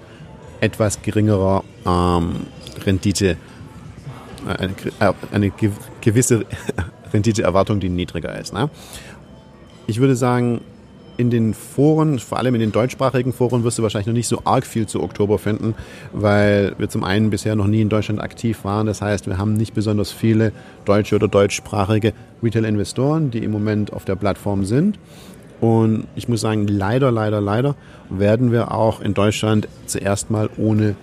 etwas 0.60 1.02
geringerer 1.02 1.64
ähm, 1.86 2.48
Rendite, 2.86 3.38
äh, 4.48 4.50
eine, 4.50 4.74
äh, 5.00 5.14
eine, 5.32 5.52
gewisse 6.02 6.46
Renditeerwartung, 7.14 7.80
die 7.80 7.90
niedriger 7.90 8.38
ist. 8.38 8.54
Ne? 8.54 8.70
Ich 9.88 10.00
würde 10.00 10.16
sagen, 10.16 10.62
in 11.18 11.30
den 11.30 11.54
Foren, 11.54 12.20
vor 12.20 12.38
allem 12.38 12.54
in 12.56 12.62
den 12.62 12.72
deutschsprachigen 12.72 13.34
Foren, 13.34 13.64
wirst 13.64 13.80
du 13.80 13.84
wahrscheinlich 13.84 14.08
noch 14.08 14.14
nicht 14.14 14.28
so 14.28 14.42
arg 14.44 14.66
viel 14.66 14.86
zu 14.86 15.02
Oktober 15.02 15.40
finden, 15.40 15.74
weil 16.14 16.76
wir 16.78 16.90
zum 16.90 17.04
einen 17.04 17.30
bisher 17.30 17.56
noch 17.56 17.68
nie 17.68 17.82
in 17.82 17.90
Deutschland 17.90 18.22
aktiv 18.22 18.64
waren. 18.64 18.86
Das 18.86 19.02
heißt, 19.02 19.28
wir 19.28 19.38
haben 19.38 19.54
nicht 19.54 19.74
besonders 19.74 20.12
viele 20.12 20.52
deutsche 20.86 21.16
oder 21.16 21.28
deutschsprachige 21.28 22.14
Retail-Investoren, 22.44 23.32
die 23.32 23.40
im 23.40 23.52
Moment 23.52 23.94
auf 23.94 24.06
der 24.06 24.16
Plattform 24.16 24.66
sind. 24.66 25.00
Und 25.60 26.06
ich 26.16 26.28
muss 26.28 26.42
sagen, 26.42 26.68
leider, 26.68 27.12
leider, 27.12 27.42
leider 27.42 27.76
werden 28.10 28.52
wir 28.52 28.72
auch 28.72 29.02
in 29.02 29.16
Deutschland 29.16 29.68
zuerst 29.88 30.30
mal 30.30 30.50
ohne 30.58 30.96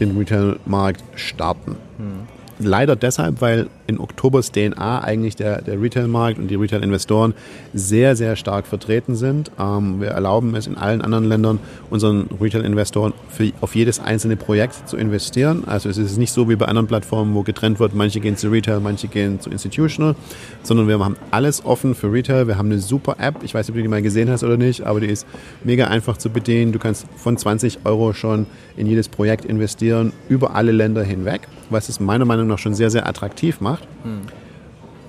den 0.00 0.18
Retail-Markt 0.18 1.02
starten. 1.14 1.76
Hm. 1.96 2.41
Leider 2.64 2.96
deshalb, 2.96 3.40
weil 3.40 3.68
in 3.86 3.98
Oktobers 3.98 4.52
DNA 4.52 5.00
eigentlich 5.02 5.36
der, 5.36 5.62
der 5.62 5.80
Retail-Markt 5.80 6.38
und 6.38 6.48
die 6.48 6.54
Retail-Investoren 6.54 7.34
sehr, 7.74 8.16
sehr 8.16 8.36
stark 8.36 8.66
vertreten 8.66 9.14
sind. 9.14 9.50
Ähm, 9.58 10.00
wir 10.00 10.08
erlauben 10.08 10.54
es 10.54 10.66
in 10.66 10.76
allen 10.76 11.02
anderen 11.02 11.24
Ländern 11.24 11.58
unseren 11.90 12.28
Retail-Investoren 12.40 13.12
auf 13.60 13.74
jedes 13.74 14.00
einzelne 14.00 14.36
Projekt 14.36 14.88
zu 14.88 14.96
investieren. 14.96 15.64
Also 15.66 15.88
es 15.88 15.98
ist 15.98 16.16
nicht 16.16 16.32
so 16.32 16.48
wie 16.48 16.56
bei 16.56 16.66
anderen 16.66 16.86
Plattformen, 16.86 17.34
wo 17.34 17.42
getrennt 17.42 17.80
wird, 17.80 17.94
manche 17.94 18.20
gehen 18.20 18.36
zu 18.36 18.48
Retail, 18.50 18.80
manche 18.80 19.08
gehen 19.08 19.40
zu 19.40 19.50
Institutional, 19.50 20.14
sondern 20.62 20.88
wir 20.88 20.98
haben 20.98 21.16
alles 21.30 21.64
offen 21.64 21.94
für 21.94 22.12
Retail. 22.12 22.46
Wir 22.46 22.58
haben 22.58 22.70
eine 22.70 22.78
super 22.78 23.16
App. 23.18 23.42
Ich 23.42 23.54
weiß 23.54 23.66
nicht, 23.66 23.70
ob 23.70 23.76
du 23.76 23.82
die 23.82 23.88
mal 23.88 24.02
gesehen 24.02 24.30
hast 24.30 24.44
oder 24.44 24.56
nicht, 24.56 24.82
aber 24.82 25.00
die 25.00 25.08
ist 25.08 25.26
mega 25.64 25.86
einfach 25.86 26.16
zu 26.16 26.30
bedienen. 26.30 26.72
Du 26.72 26.78
kannst 26.78 27.06
von 27.16 27.36
20 27.36 27.80
Euro 27.84 28.12
schon 28.12 28.46
in 28.76 28.86
jedes 28.86 29.08
Projekt 29.08 29.44
investieren, 29.44 30.12
über 30.28 30.54
alle 30.54 30.72
Länder 30.72 31.02
hinweg, 31.02 31.42
was 31.70 31.88
es 31.88 32.00
meiner 32.00 32.24
Meinung 32.24 32.46
nach 32.46 32.51
schon 32.58 32.74
sehr, 32.74 32.90
sehr 32.90 33.06
attraktiv 33.06 33.60
macht. 33.60 33.86
Hm. 34.02 34.22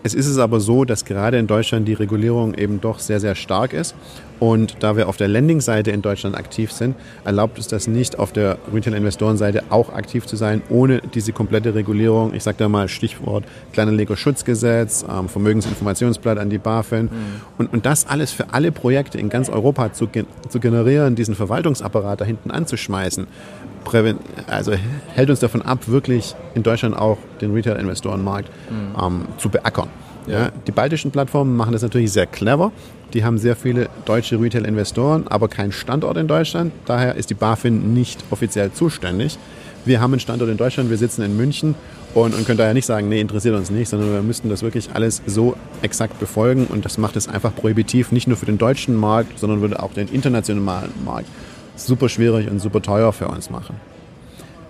Es 0.03 0.13
ist 0.13 0.27
es 0.27 0.37
aber 0.37 0.59
so, 0.59 0.83
dass 0.83 1.05
gerade 1.05 1.37
in 1.37 1.47
Deutschland 1.47 1.87
die 1.87 1.93
Regulierung 1.93 2.53
eben 2.55 2.81
doch 2.81 2.99
sehr, 2.99 3.21
sehr 3.21 3.35
stark 3.35 3.71
ist 3.71 3.95
Und 4.43 4.75
da 4.81 4.97
wir 4.97 5.07
auf 5.07 5.15
der 5.15 5.29
Lending-Seite 5.29 5.91
in 5.91 6.01
Deutschland 6.01 6.35
aktiv 6.35 6.73
sind, 6.73 6.97
erlaubt 7.23 7.57
es 7.59 7.69
das 7.69 7.87
nicht, 7.87 8.19
auf 8.19 8.33
der 8.33 8.57
Retail-Investoren-Seite 8.73 9.63
auch 9.69 9.93
aktiv 9.93 10.25
zu 10.25 10.35
sein, 10.35 10.61
ohne 10.67 10.99
diese 11.13 11.31
komplette 11.31 11.73
Regulierung. 11.75 12.33
Ich 12.33 12.43
sage 12.43 12.57
da 12.59 12.67
mal 12.67 12.89
Stichwort 12.89 13.45
Kleinanlegerschutzgesetz, 13.71 15.05
ähm, 15.09 15.29
Vermögensinformationsblatt 15.29 16.39
an 16.39 16.49
die 16.49 16.57
BaFin. 16.57 17.03
Mhm. 17.03 17.09
Und, 17.57 17.71
und 17.71 17.85
das 17.85 18.05
alles 18.05 18.33
für 18.33 18.53
alle 18.53 18.73
Projekte 18.73 19.17
in 19.17 19.29
ganz 19.29 19.47
Europa 19.47 19.93
zu, 19.93 20.09
zu 20.49 20.59
generieren, 20.59 21.15
diesen 21.15 21.35
Verwaltungsapparat 21.35 22.19
da 22.19 22.25
hinten 22.25 22.51
anzuschmeißen, 22.51 23.27
also 24.47 24.73
hält 25.13 25.29
uns 25.29 25.39
davon 25.39 25.61
ab, 25.61 25.87
wirklich 25.87 26.35
in 26.53 26.63
Deutschland 26.63 26.97
auch 26.97 27.17
den 27.39 27.53
Retail-Investorenmarkt 27.53 28.49
mhm. 28.69 29.01
ähm, 29.01 29.25
zu 29.37 29.47
beackern. 29.47 29.87
Ja, 30.27 30.51
die 30.67 30.71
baltischen 30.71 31.11
Plattformen 31.11 31.55
machen 31.55 31.73
das 31.73 31.81
natürlich 31.81 32.11
sehr 32.11 32.25
clever. 32.25 32.71
Die 33.13 33.23
haben 33.23 33.37
sehr 33.37 33.55
viele 33.55 33.89
deutsche 34.05 34.39
Retail-Investoren, 34.39 35.27
aber 35.27 35.47
keinen 35.47 35.71
Standort 35.71 36.17
in 36.17 36.27
Deutschland. 36.27 36.71
Daher 36.85 37.15
ist 37.15 37.29
die 37.29 37.35
BaFin 37.35 37.93
nicht 37.93 38.23
offiziell 38.31 38.71
zuständig. 38.71 39.37
Wir 39.85 39.99
haben 39.99 40.13
einen 40.13 40.21
Standort 40.21 40.49
in 40.49 40.57
Deutschland, 40.57 40.89
wir 40.89 40.97
sitzen 40.97 41.23
in 41.23 41.35
München 41.35 41.75
und, 42.13 42.33
und 42.33 42.45
können 42.45 42.57
daher 42.57 42.73
nicht 42.73 42.85
sagen, 42.85 43.09
nee, 43.09 43.19
interessiert 43.19 43.55
uns 43.55 43.69
nicht, 43.69 43.89
sondern 43.89 44.13
wir 44.13 44.21
müssten 44.21 44.49
das 44.49 44.63
wirklich 44.63 44.89
alles 44.93 45.21
so 45.25 45.55
exakt 45.81 46.19
befolgen 46.19 46.67
und 46.67 46.85
das 46.85 46.97
macht 46.97 47.17
es 47.17 47.27
einfach 47.27 47.53
prohibitiv, 47.53 48.13
nicht 48.13 48.27
nur 48.27 48.37
für 48.37 48.45
den 48.45 48.57
deutschen 48.57 48.95
Markt, 48.95 49.37
sondern 49.37 49.59
würde 49.59 49.83
auch 49.83 49.93
den 49.93 50.07
internationalen 50.07 50.91
Markt 51.03 51.27
super 51.75 52.07
schwierig 52.07 52.49
und 52.49 52.59
super 52.59 52.81
teuer 52.81 53.11
für 53.11 53.27
uns 53.27 53.49
machen. 53.49 53.75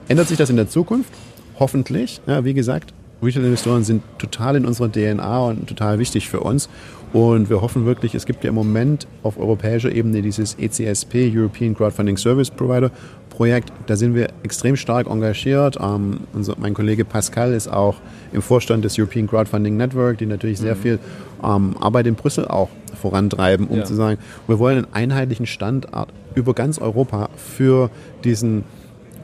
Ändert 0.07 0.27
sich 0.27 0.37
das 0.37 0.49
in 0.49 0.55
der 0.55 0.67
Zukunft? 0.67 1.13
Hoffentlich. 1.59 2.21
Ja, 2.25 2.43
wie 2.43 2.53
gesagt, 2.53 2.93
Retail-Investoren 3.23 3.83
sind 3.83 4.03
total 4.17 4.55
in 4.55 4.65
unserer 4.65 4.91
DNA 4.91 5.39
und 5.39 5.67
total 5.67 5.99
wichtig 5.99 6.29
für 6.29 6.41
uns. 6.41 6.69
Und 7.13 7.49
wir 7.49 7.61
hoffen 7.61 7.85
wirklich, 7.85 8.15
es 8.15 8.25
gibt 8.25 8.43
ja 8.43 8.49
im 8.49 8.55
Moment 8.55 9.07
auf 9.21 9.37
europäischer 9.37 9.91
Ebene 9.91 10.23
dieses 10.23 10.55
ECSP, 10.55 11.31
European 11.31 11.75
Crowdfunding 11.75 12.17
Service 12.17 12.49
Provider 12.49 12.89
Projekt. 13.29 13.71
Da 13.87 13.95
sind 13.95 14.15
wir 14.15 14.29
extrem 14.43 14.75
stark 14.75 15.07
engagiert. 15.07 15.77
Ähm, 15.79 16.21
unser, 16.33 16.55
mein 16.57 16.73
Kollege 16.73 17.05
Pascal 17.05 17.53
ist 17.53 17.67
auch 17.67 17.95
im 18.31 18.41
Vorstand 18.41 18.83
des 18.83 18.97
European 18.97 19.27
Crowdfunding 19.27 19.77
Network, 19.77 20.17
die 20.17 20.25
natürlich 20.25 20.59
sehr 20.59 20.75
mhm. 20.75 20.79
viel 20.79 20.99
ähm, 21.43 21.75
Arbeit 21.79 22.07
in 22.07 22.15
Brüssel 22.15 22.47
auch 22.47 22.69
vorantreiben, 22.99 23.67
um 23.67 23.77
ja. 23.77 23.83
zu 23.83 23.95
sagen, 23.95 24.19
wir 24.47 24.59
wollen 24.59 24.77
einen 24.85 24.93
einheitlichen 24.93 25.45
Standard 25.45 26.09
über 26.35 26.53
ganz 26.53 26.79
Europa 26.79 27.29
für 27.35 27.89
diesen 28.23 28.63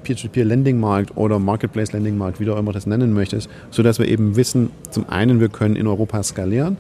Peer-to-Peer-Lending-Markt 0.04 1.16
oder 1.18 1.40
Marketplace-Lending-Markt, 1.40 2.40
wie 2.40 2.46
du 2.46 2.54
immer 2.54 2.74
das 2.74 2.86
nennen 2.86 3.14
möchtest, 3.14 3.50
sodass 3.72 4.00
wir 4.00 4.08
eben 4.08 4.36
wissen, 4.36 4.72
zum 4.90 5.08
einen, 5.10 5.40
wir 5.40 5.50
können 5.50 5.76
in 5.76 5.88
Europa 5.88 6.24
skalieren 6.24 6.78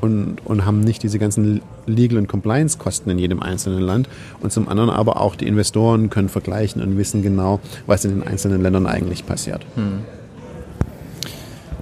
und, 0.00 0.38
und 0.44 0.64
haben 0.64 0.80
nicht 0.80 1.02
diese 1.02 1.18
ganzen 1.18 1.60
Legal- 1.86 2.18
und 2.18 2.28
Compliance-Kosten 2.28 3.10
in 3.10 3.18
jedem 3.18 3.42
einzelnen 3.42 3.80
Land 3.80 4.08
und 4.40 4.52
zum 4.52 4.68
anderen 4.68 4.90
aber 4.90 5.20
auch 5.20 5.36
die 5.36 5.46
Investoren 5.46 6.10
können 6.10 6.28
vergleichen 6.28 6.82
und 6.82 6.96
wissen 6.96 7.22
genau, 7.22 7.60
was 7.86 8.04
in 8.04 8.20
den 8.20 8.26
einzelnen 8.26 8.62
Ländern 8.62 8.86
eigentlich 8.86 9.26
passiert. 9.26 9.64
Hm. 9.74 10.00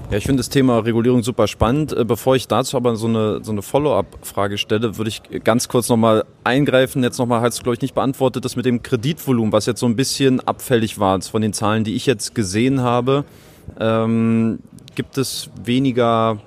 Ja, 0.09 0.19
ich 0.19 0.25
finde 0.25 0.39
das 0.39 0.51
Thema 0.51 0.79
Regulierung 0.79 1.25
super 1.25 1.49
spannend. 1.49 1.93
Äh, 1.93 2.05
bevor 2.05 2.37
ich 2.37 2.47
dazu 2.47 2.77
aber 2.77 2.95
so 2.95 3.09
eine, 3.09 3.43
so 3.43 3.51
eine 3.51 3.61
Follow-up-Frage 3.61 4.57
stelle, 4.57 4.97
würde 4.99 5.09
ich 5.09 5.23
ganz 5.43 5.67
kurz 5.67 5.89
nochmal 5.89 6.25
eingreifen. 6.45 7.03
Jetzt 7.03 7.19
nochmal 7.19 7.41
hast 7.41 7.59
du, 7.59 7.63
glaube 7.65 7.75
ich, 7.75 7.83
nicht 7.83 7.95
beantwortet, 7.95 8.45
das 8.45 8.55
mit 8.55 8.67
dem 8.67 8.85
Kreditvolumen, 8.85 9.53
was 9.53 9.67
jetzt 9.67 9.81
so 9.81 9.87
ein 9.87 9.97
bisschen 9.97 10.39
abfällig 10.41 11.01
war 11.01 11.21
von 11.23 11.43
den 11.43 11.53
Zahlen, 11.53 11.83
die 11.83 11.97
ich 11.97 12.07
jetzt 12.07 12.37
gesehen 12.37 12.83
habe. 12.83 13.25
Ähm, 13.81 14.61
gibt 14.95 15.19
es 15.19 15.51
weniger 15.65 16.39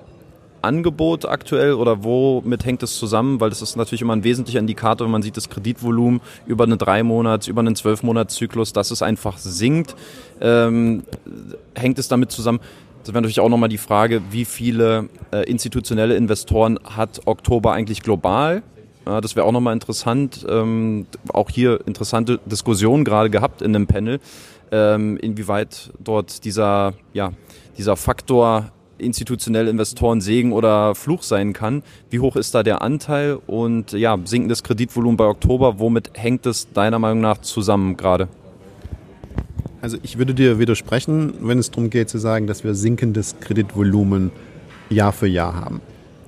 Angebot 0.62 1.26
aktuell 1.26 1.74
oder 1.74 2.02
womit 2.02 2.64
hängt 2.64 2.82
es 2.82 2.96
zusammen? 2.98 3.40
Weil 3.40 3.50
das 3.50 3.60
ist 3.60 3.76
natürlich 3.76 4.00
immer 4.00 4.16
ein 4.16 4.24
wesentlicher 4.24 4.58
Indikator, 4.58 5.06
wenn 5.06 5.12
man 5.12 5.22
sieht, 5.22 5.36
das 5.36 5.50
Kreditvolumen 5.50 6.22
über 6.46 6.64
eine 6.64 6.78
drei 6.78 7.02
Monats, 7.02 7.46
über 7.46 7.60
einen 7.60 7.76
zwölf 7.76 8.02
Monats 8.02 8.36
Zyklus, 8.36 8.72
dass 8.72 8.90
es 8.90 9.02
einfach 9.02 9.36
sinkt. 9.36 9.96
Ähm, 10.40 11.02
hängt 11.74 11.98
es 11.98 12.08
damit 12.08 12.30
zusammen? 12.32 12.60
Das 13.02 13.08
wäre 13.08 13.22
natürlich 13.22 13.40
auch 13.40 13.48
nochmal 13.48 13.68
die 13.68 13.78
Frage, 13.78 14.20
wie 14.30 14.44
viele 14.44 15.08
äh, 15.32 15.48
institutionelle 15.48 16.16
Investoren 16.16 16.78
hat 16.84 17.22
Oktober 17.26 17.72
eigentlich 17.72 18.02
global? 18.02 18.62
Ja, 19.06 19.20
das 19.20 19.36
wäre 19.36 19.46
auch 19.46 19.52
nochmal 19.52 19.72
interessant. 19.72 20.44
Ähm, 20.48 21.06
auch 21.32 21.48
hier 21.48 21.80
interessante 21.86 22.38
Diskussionen 22.44 23.04
gerade 23.04 23.30
gehabt 23.30 23.62
in 23.62 23.72
dem 23.72 23.86
Panel, 23.86 24.20
ähm, 24.70 25.16
inwieweit 25.16 25.90
dort 25.98 26.44
dieser, 26.44 26.92
ja, 27.14 27.32
dieser 27.78 27.96
Faktor 27.96 28.70
institutionelle 28.98 29.70
Investoren 29.70 30.20
Segen 30.20 30.52
oder 30.52 30.94
Fluch 30.94 31.22
sein 31.22 31.54
kann. 31.54 31.82
Wie 32.10 32.20
hoch 32.20 32.36
ist 32.36 32.54
da 32.54 32.62
der 32.62 32.82
Anteil 32.82 33.38
und 33.46 33.92
ja, 33.92 34.18
sinkendes 34.24 34.62
Kreditvolumen 34.62 35.16
bei 35.16 35.24
Oktober, 35.24 35.78
womit 35.78 36.10
hängt 36.14 36.44
es 36.44 36.70
deiner 36.72 36.98
Meinung 36.98 37.20
nach 37.20 37.38
zusammen 37.38 37.96
gerade? 37.96 38.28
Also 39.82 39.96
ich 40.02 40.18
würde 40.18 40.34
dir 40.34 40.58
widersprechen, 40.58 41.34
wenn 41.40 41.58
es 41.58 41.70
darum 41.70 41.88
geht 41.88 42.10
zu 42.10 42.18
sagen, 42.18 42.46
dass 42.46 42.64
wir 42.64 42.74
sinkendes 42.74 43.36
Kreditvolumen 43.40 44.30
Jahr 44.90 45.12
für 45.12 45.26
Jahr 45.26 45.54
haben. 45.54 45.80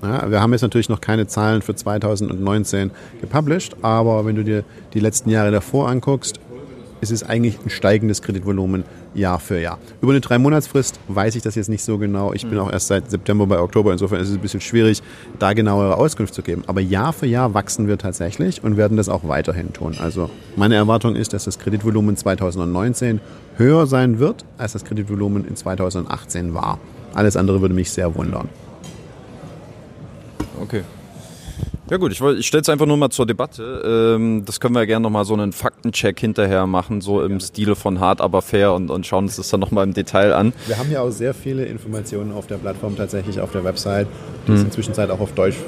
Ja, 0.02 0.30
wir 0.30 0.40
haben 0.40 0.52
jetzt 0.52 0.62
natürlich 0.62 0.88
noch 0.88 1.00
keine 1.00 1.26
Zahlen 1.26 1.62
für 1.62 1.74
2019 1.74 2.90
gepublished, 3.20 3.76
aber 3.82 4.24
wenn 4.24 4.36
du 4.36 4.42
dir 4.42 4.64
die 4.94 5.00
letzten 5.00 5.30
Jahre 5.30 5.50
davor 5.50 5.88
anguckst, 5.88 6.40
ist 7.02 7.10
es 7.10 7.24
eigentlich 7.24 7.58
ein 7.62 7.68
steigendes 7.68 8.22
Kreditvolumen 8.22 8.84
Jahr 9.12 9.40
für 9.40 9.60
Jahr. 9.60 9.78
Über 10.00 10.12
eine 10.12 10.20
Drei-Monatsfrist 10.20 11.00
weiß 11.08 11.34
ich 11.34 11.42
das 11.42 11.56
jetzt 11.56 11.68
nicht 11.68 11.82
so 11.82 11.98
genau. 11.98 12.32
Ich 12.32 12.42
bin 12.42 12.54
mhm. 12.54 12.60
auch 12.60 12.72
erst 12.72 12.86
seit 12.86 13.10
September 13.10 13.44
bei 13.46 13.58
Oktober, 13.58 13.92
insofern 13.92 14.20
ist 14.20 14.28
es 14.28 14.36
ein 14.36 14.40
bisschen 14.40 14.60
schwierig, 14.60 15.02
da 15.40 15.52
genauere 15.52 15.96
Auskunft 15.96 16.32
zu 16.32 16.42
geben. 16.42 16.62
Aber 16.68 16.80
Jahr 16.80 17.12
für 17.12 17.26
Jahr 17.26 17.54
wachsen 17.54 17.88
wir 17.88 17.98
tatsächlich 17.98 18.62
und 18.62 18.76
werden 18.76 18.96
das 18.96 19.08
auch 19.08 19.26
weiterhin 19.26 19.72
tun. 19.72 19.96
Also 20.00 20.30
meine 20.54 20.76
Erwartung 20.76 21.16
ist, 21.16 21.32
dass 21.32 21.44
das 21.44 21.58
Kreditvolumen 21.58 22.16
2019 22.16 23.20
höher 23.56 23.86
sein 23.88 24.20
wird, 24.20 24.44
als 24.56 24.72
das 24.72 24.84
Kreditvolumen 24.84 25.44
in 25.44 25.56
2018 25.56 26.54
war. 26.54 26.78
Alles 27.14 27.36
andere 27.36 27.60
würde 27.60 27.74
mich 27.74 27.90
sehr 27.90 28.14
wundern. 28.14 28.48
Okay. 30.60 30.82
Ja 31.92 31.98
gut, 31.98 32.10
ich, 32.10 32.22
ich 32.22 32.46
stelle 32.46 32.62
es 32.62 32.70
einfach 32.70 32.86
nur 32.86 32.96
mal 32.96 33.10
zur 33.10 33.26
Debatte. 33.26 34.14
Ähm, 34.16 34.44
das 34.46 34.60
können 34.60 34.74
wir 34.74 34.80
ja 34.80 34.86
gerne 34.86 35.02
nochmal 35.02 35.26
so 35.26 35.34
einen 35.34 35.52
Faktencheck 35.52 36.18
hinterher 36.18 36.66
machen, 36.66 37.02
so 37.02 37.22
im 37.22 37.38
Stile 37.38 37.76
von 37.76 38.00
hart, 38.00 38.22
aber 38.22 38.40
fair 38.40 38.72
und, 38.72 38.90
und 38.90 39.06
schauen 39.06 39.24
uns 39.24 39.36
das 39.36 39.50
dann 39.50 39.60
nochmal 39.60 39.86
im 39.86 39.92
Detail 39.92 40.32
an. 40.32 40.54
Wir 40.66 40.78
haben 40.78 40.90
ja 40.90 41.02
auch 41.02 41.10
sehr 41.10 41.34
viele 41.34 41.66
Informationen 41.66 42.32
auf 42.32 42.46
der 42.46 42.56
Plattform 42.56 42.96
tatsächlich 42.96 43.40
auf 43.40 43.52
der 43.52 43.62
Website, 43.64 44.06
die 44.46 44.52
hm. 44.52 44.56
es 44.56 44.62
inzwischen 44.62 44.98
auch 45.10 45.20
auf 45.20 45.32
Deutsch 45.32 45.58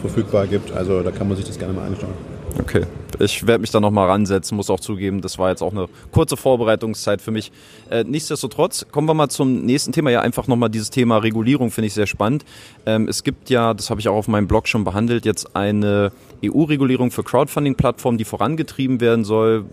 verfügbar 0.00 0.46
gibt. 0.46 0.72
Also 0.72 1.02
da 1.02 1.10
kann 1.10 1.28
man 1.28 1.36
sich 1.36 1.44
das 1.44 1.58
gerne 1.58 1.74
mal 1.74 1.86
anschauen. 1.86 2.35
Okay, 2.58 2.84
ich 3.18 3.46
werde 3.46 3.60
mich 3.60 3.70
da 3.70 3.80
nochmal 3.80 4.08
ransetzen, 4.08 4.56
muss 4.56 4.70
auch 4.70 4.80
zugeben, 4.80 5.20
das 5.20 5.38
war 5.38 5.50
jetzt 5.50 5.62
auch 5.62 5.72
eine 5.72 5.88
kurze 6.10 6.36
Vorbereitungszeit 6.36 7.20
für 7.20 7.30
mich. 7.30 7.52
Äh, 7.90 8.04
nichtsdestotrotz, 8.04 8.86
kommen 8.90 9.08
wir 9.08 9.14
mal 9.14 9.28
zum 9.28 9.64
nächsten 9.64 9.92
Thema. 9.92 10.10
Ja, 10.10 10.20
einfach 10.22 10.46
nochmal 10.46 10.70
dieses 10.70 10.90
Thema 10.90 11.18
Regulierung 11.18 11.70
finde 11.70 11.86
ich 11.86 11.94
sehr 11.94 12.06
spannend. 12.06 12.44
Ähm, 12.86 13.08
es 13.08 13.24
gibt 13.24 13.50
ja, 13.50 13.74
das 13.74 13.90
habe 13.90 14.00
ich 14.00 14.08
auch 14.08 14.16
auf 14.16 14.28
meinem 14.28 14.48
Blog 14.48 14.68
schon 14.68 14.84
behandelt, 14.84 15.24
jetzt 15.26 15.54
eine 15.54 16.12
EU-Regulierung 16.44 17.10
für 17.10 17.22
Crowdfunding-Plattformen, 17.22 18.18
die 18.18 18.24
vorangetrieben 18.24 19.00
werden 19.00 19.24
soll 19.24 19.66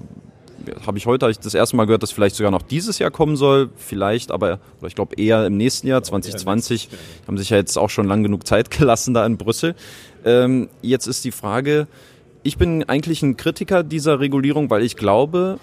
habe 0.86 0.98
ich 0.98 1.06
heute 1.06 1.26
hab 1.26 1.32
ich 1.32 1.40
das 1.40 1.54
erste 1.54 1.76
Mal 1.76 1.86
gehört, 1.86 2.04
dass 2.04 2.12
vielleicht 2.12 2.36
sogar 2.36 2.52
noch 2.52 2.62
dieses 2.62 3.00
Jahr 3.00 3.12
kommen 3.12 3.36
soll. 3.36 3.70
Vielleicht, 3.76 4.32
aber 4.32 4.60
oder 4.80 4.88
ich 4.88 4.96
glaube 4.96 5.16
eher 5.16 5.46
im 5.46 5.58
nächsten 5.58 5.88
Jahr, 5.88 6.04
2020. 6.04 6.90
Haben 7.28 7.38
sich 7.38 7.50
ja 7.50 7.58
jetzt 7.58 7.78
auch 7.78 7.90
schon 7.90 8.08
lang 8.08 8.24
genug 8.24 8.48
Zeit 8.48 8.72
gelassen 8.72 9.14
da 9.14 9.26
in 9.26 9.38
Brüssel. 9.38 9.76
Ähm, 10.26 10.70
jetzt 10.82 11.08
ist 11.08 11.26
die 11.26 11.32
Frage, 11.32 11.88
ich 12.44 12.58
bin 12.58 12.84
eigentlich 12.90 13.24
ein 13.24 13.38
Kritiker 13.38 13.84
dieser 13.84 14.20
Regulierung, 14.20 14.70
weil 14.70 14.84
ich 14.84 14.98
glaube, 14.98 15.60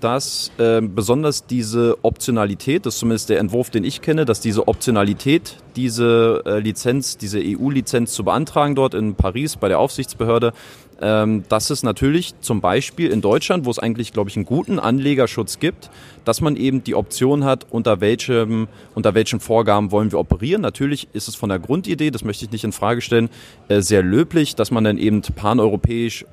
dass 0.00 0.52
äh, 0.58 0.80
besonders 0.82 1.46
diese 1.46 1.96
Optionalität, 2.02 2.84
das 2.84 2.94
ist 2.94 3.00
zumindest 3.00 3.30
der 3.30 3.38
Entwurf, 3.38 3.70
den 3.70 3.84
ich 3.84 4.02
kenne, 4.02 4.24
dass 4.24 4.40
diese 4.40 4.68
Optionalität, 4.68 5.56
diese 5.76 6.42
äh, 6.44 6.58
Lizenz, 6.58 7.16
diese 7.16 7.40
EU-Lizenz 7.42 8.12
zu 8.12 8.22
beantragen 8.22 8.74
dort 8.74 8.94
in 8.94 9.14
Paris 9.14 9.56
bei 9.56 9.68
der 9.68 9.78
Aufsichtsbehörde, 9.78 10.52
dass 11.00 11.70
es 11.70 11.82
natürlich 11.82 12.34
zum 12.40 12.60
Beispiel 12.60 13.10
in 13.10 13.20
Deutschland, 13.20 13.64
wo 13.64 13.70
es 13.70 13.78
eigentlich, 13.78 14.12
glaube 14.12 14.30
ich, 14.30 14.36
einen 14.36 14.46
guten 14.46 14.78
Anlegerschutz 14.78 15.58
gibt, 15.58 15.90
dass 16.24 16.40
man 16.40 16.56
eben 16.56 16.84
die 16.84 16.94
Option 16.94 17.44
hat, 17.44 17.66
unter 17.70 18.00
welchem, 18.00 18.68
unter 18.94 19.14
welchen 19.14 19.40
Vorgaben 19.40 19.90
wollen 19.90 20.12
wir 20.12 20.18
operieren. 20.18 20.62
Natürlich 20.62 21.08
ist 21.12 21.28
es 21.28 21.34
von 21.34 21.48
der 21.48 21.58
Grundidee, 21.58 22.10
das 22.10 22.24
möchte 22.24 22.44
ich 22.44 22.52
nicht 22.52 22.64
in 22.64 22.72
Frage 22.72 23.00
stellen, 23.00 23.28
äh, 23.68 23.80
sehr 23.80 24.02
löblich, 24.02 24.54
dass 24.54 24.70
man 24.70 24.84
dann 24.84 24.98
eben 24.98 25.22
paneuropäisch 25.22 26.24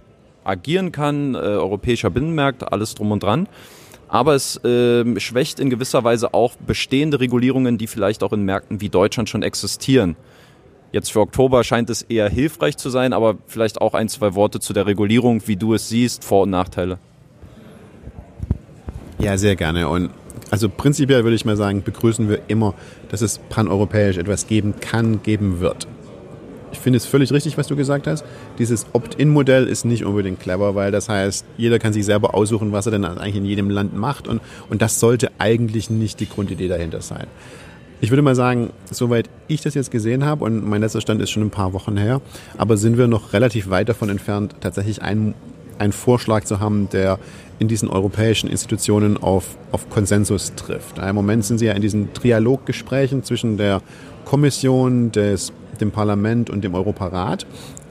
agieren 0.43 0.91
kann, 0.91 1.35
äh, 1.35 1.37
europäischer 1.37 2.09
Binnenmarkt, 2.09 2.71
alles 2.71 2.95
drum 2.95 3.11
und 3.11 3.23
dran. 3.23 3.47
Aber 4.07 4.35
es 4.35 4.57
äh, 4.65 5.19
schwächt 5.19 5.59
in 5.59 5.69
gewisser 5.69 6.03
Weise 6.03 6.33
auch 6.33 6.55
bestehende 6.55 7.19
Regulierungen, 7.19 7.77
die 7.77 7.87
vielleicht 7.87 8.23
auch 8.23 8.33
in 8.33 8.43
Märkten 8.43 8.81
wie 8.81 8.89
Deutschland 8.89 9.29
schon 9.29 9.41
existieren. 9.41 10.15
Jetzt 10.91 11.11
für 11.11 11.21
Oktober 11.21 11.63
scheint 11.63 11.89
es 11.89 12.01
eher 12.01 12.29
hilfreich 12.29 12.75
zu 12.77 12.89
sein, 12.89 13.13
aber 13.13 13.37
vielleicht 13.47 13.79
auch 13.79 13.93
ein, 13.93 14.09
zwei 14.09 14.35
Worte 14.35 14.59
zu 14.59 14.73
der 14.73 14.85
Regulierung, 14.85 15.41
wie 15.45 15.55
du 15.55 15.73
es 15.73 15.87
siehst, 15.87 16.25
Vor- 16.25 16.43
und 16.43 16.49
Nachteile. 16.49 16.97
Ja, 19.19 19.37
sehr 19.37 19.55
gerne. 19.55 19.87
Und 19.87 20.09
also 20.49 20.67
prinzipiell 20.67 21.23
würde 21.23 21.35
ich 21.35 21.45
mal 21.45 21.55
sagen, 21.55 21.81
begrüßen 21.81 22.27
wir 22.27 22.41
immer, 22.49 22.73
dass 23.09 23.21
es 23.21 23.37
paneuropäisch 23.37 24.17
etwas 24.17 24.47
geben 24.47 24.73
kann, 24.81 25.23
geben 25.23 25.61
wird. 25.61 25.87
ich 26.73 26.79
finde 26.79 26.97
es 26.97 27.05
völlig 27.05 27.31
richtig, 27.31 27.57
was 27.57 27.67
du 27.67 27.75
gesagt 27.75 28.07
hast. 28.07 28.25
Dieses 28.57 28.85
Opt-in-Modell 28.91 29.67
ist 29.67 29.85
nicht 29.85 30.03
unbedingt 30.03 30.39
clever, 30.41 30.75
weil 30.75 30.91
das 30.91 31.07
heißt, 31.07 31.45
jeder 31.57 31.79
kann 31.79 31.93
sich 31.93 32.05
selber 32.05 32.33
aussuchen, 32.33 32.71
was 32.71 32.85
er 32.85 32.91
denn 32.91 33.05
eigentlich 33.05 33.35
in 33.35 33.45
jedem 33.45 33.69
Land 33.69 33.95
macht 33.95 34.27
und, 34.27 34.41
und 34.69 34.81
das 34.81 34.99
sollte 34.99 35.31
eigentlich 35.37 35.89
nicht 35.89 36.19
die 36.19 36.27
Grundidee 36.27 36.67
dahinter 36.67 37.01
sein. 37.01 37.27
Ich 38.03 38.09
würde 38.09 38.23
mal 38.23 38.33
sagen, 38.33 38.71
soweit 38.89 39.29
ich 39.47 39.61
das 39.61 39.75
jetzt 39.75 39.91
gesehen 39.91 40.25
habe, 40.25 40.43
und 40.43 40.67
mein 40.67 40.81
letzter 40.81 41.01
Stand 41.01 41.21
ist 41.21 41.29
schon 41.29 41.43
ein 41.43 41.51
paar 41.51 41.71
Wochen 41.71 41.97
her, 41.97 42.19
aber 42.57 42.75
sind 42.75 42.97
wir 42.97 43.07
noch 43.07 43.31
relativ 43.31 43.69
weit 43.69 43.89
davon 43.89 44.09
entfernt, 44.09 44.55
tatsächlich 44.59 45.03
einen, 45.03 45.35
einen 45.77 45.93
Vorschlag 45.93 46.43
zu 46.43 46.59
haben, 46.59 46.89
der 46.89 47.19
in 47.59 47.67
diesen 47.67 47.89
europäischen 47.89 48.49
Institutionen 48.49 49.17
auf, 49.17 49.55
auf 49.71 49.87
Konsensus 49.91 50.53
trifft. 50.55 50.97
Im 50.97 51.13
Moment 51.13 51.45
sind 51.45 51.59
sie 51.59 51.67
ja 51.67 51.73
in 51.73 51.81
diesen 51.83 52.11
Trialoggesprächen 52.11 53.23
zwischen 53.23 53.57
der 53.57 53.83
Kommission, 54.25 55.11
des, 55.11 55.53
dem 55.79 55.91
Parlament 55.91 56.49
und 56.49 56.63
dem 56.63 56.73
Europarat. 56.73 57.45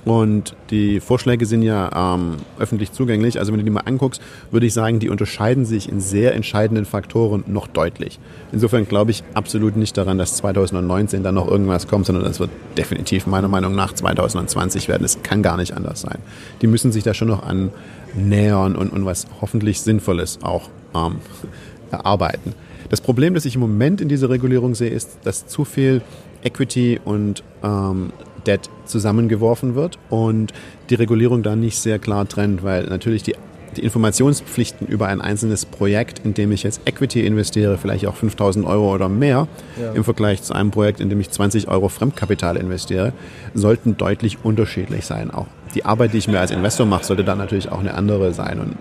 Und 0.05 0.55
die 0.71 1.01
Vorschläge 1.01 1.45
sind 1.45 1.63
ja 1.63 2.15
ähm, 2.15 2.37
öffentlich 2.59 2.93
zugänglich. 2.93 3.39
Also 3.39 3.53
wenn 3.53 3.59
du 3.59 3.65
die 3.65 3.71
mal 3.71 3.81
anguckst, 3.81 4.23
würde 4.51 4.67
ich 4.67 4.73
sagen, 4.73 4.99
die 4.99 5.11
unterscheiden 5.11 5.65
sich 5.65 5.89
in 5.89 6.01
sehr 6.01 6.35
entscheidenden 6.35 6.87
Faktoren 6.87 7.45
noch 7.47 7.67
deutlich. 7.67 8.19
Insofern 8.53 8.89
glaube 8.89 9.11
ich 9.11 9.23
absolut 9.35 9.77
nicht 9.77 9.97
daran, 9.97 10.17
dass 10.17 10.37
2019 10.37 11.23
dann 11.23 11.35
noch 11.35 11.49
irgendwas 11.49 11.87
kommt, 11.87 12.07
sondern 12.07 12.25
das 12.25 12.41
wird 12.41 12.51
definitiv 12.79 13.27
meiner 13.27 13.49
Meinung 13.49 13.75
nach 13.75 13.93
2020 13.93 14.89
werden. 14.89 15.05
Es 15.05 15.23
kann 15.23 15.43
gar 15.43 15.57
nicht 15.57 15.75
anders 15.75 16.01
sein. 16.01 16.19
Die 16.63 16.67
müssen 16.67 16.93
sich 16.93 17.05
da 17.05 17.13
schon 17.13 17.29
noch 17.29 17.43
annähern 17.43 18.77
und, 18.77 18.91
und 18.91 19.05
was 19.05 19.27
hoffentlich 19.41 19.83
Sinnvolles 19.83 20.39
auch 20.43 20.71
ähm, 20.95 21.17
erarbeiten. 21.91 22.55
Das 22.89 23.01
Problem, 23.01 23.35
das 23.35 23.45
ich 23.45 23.55
im 23.55 23.61
Moment 23.61 24.01
in 24.01 24.09
dieser 24.09 24.31
Regulierung 24.31 24.75
sehe, 24.75 24.91
ist, 24.91 25.19
dass 25.25 25.47
zu 25.47 25.65
viel 25.65 26.03
Equity 26.43 26.99
und 27.05 27.45
ähm, 27.63 28.13
Debt 28.47 28.71
zusammengeworfen 28.85 29.75
wird 29.75 29.99
und 30.09 30.53
die 30.89 30.95
Regulierung 30.95 31.43
da 31.43 31.57
nicht 31.57 31.79
sehr 31.79 31.99
klar 31.99 32.29
trennt, 32.29 32.63
weil 32.63 32.85
natürlich 32.85 33.23
die, 33.23 33.35
die 33.77 33.83
Informationspflichten 33.83 34.87
über 34.87 35.07
ein 35.07 35.21
einzelnes 35.21 35.65
Projekt, 35.65 36.21
in 36.25 36.35
dem 36.35 36.53
ich 36.53 36.63
jetzt 36.63 36.83
Equity 36.87 37.25
investiere, 37.25 37.79
vielleicht 37.79 38.07
auch 38.07 38.17
5000 38.17 38.67
Euro 38.67 38.93
oder 38.95 39.09
mehr, 39.09 39.47
ja. 39.81 39.93
im 39.93 40.05
Vergleich 40.05 40.43
zu 40.43 40.55
einem 40.55 40.71
Projekt, 40.71 41.01
in 41.01 41.09
dem 41.09 41.21
ich 41.21 41.31
20 41.31 41.69
Euro 41.69 41.89
Fremdkapital 41.89 42.57
investiere, 42.57 43.13
sollten 43.55 43.97
deutlich 43.97 44.39
unterschiedlich 44.45 45.07
sein. 45.07 45.31
Auch 45.31 45.47
die 45.75 45.85
Arbeit, 45.85 46.13
die 46.13 46.19
ich 46.19 46.29
mir 46.29 46.41
als 46.41 46.51
Investor 46.51 46.87
mache, 46.87 47.05
sollte 47.05 47.25
dann 47.25 47.39
natürlich 47.39 47.71
auch 47.71 47.81
eine 47.81 47.95
andere 47.95 48.33
sein. 48.35 48.59
Und 48.59 48.77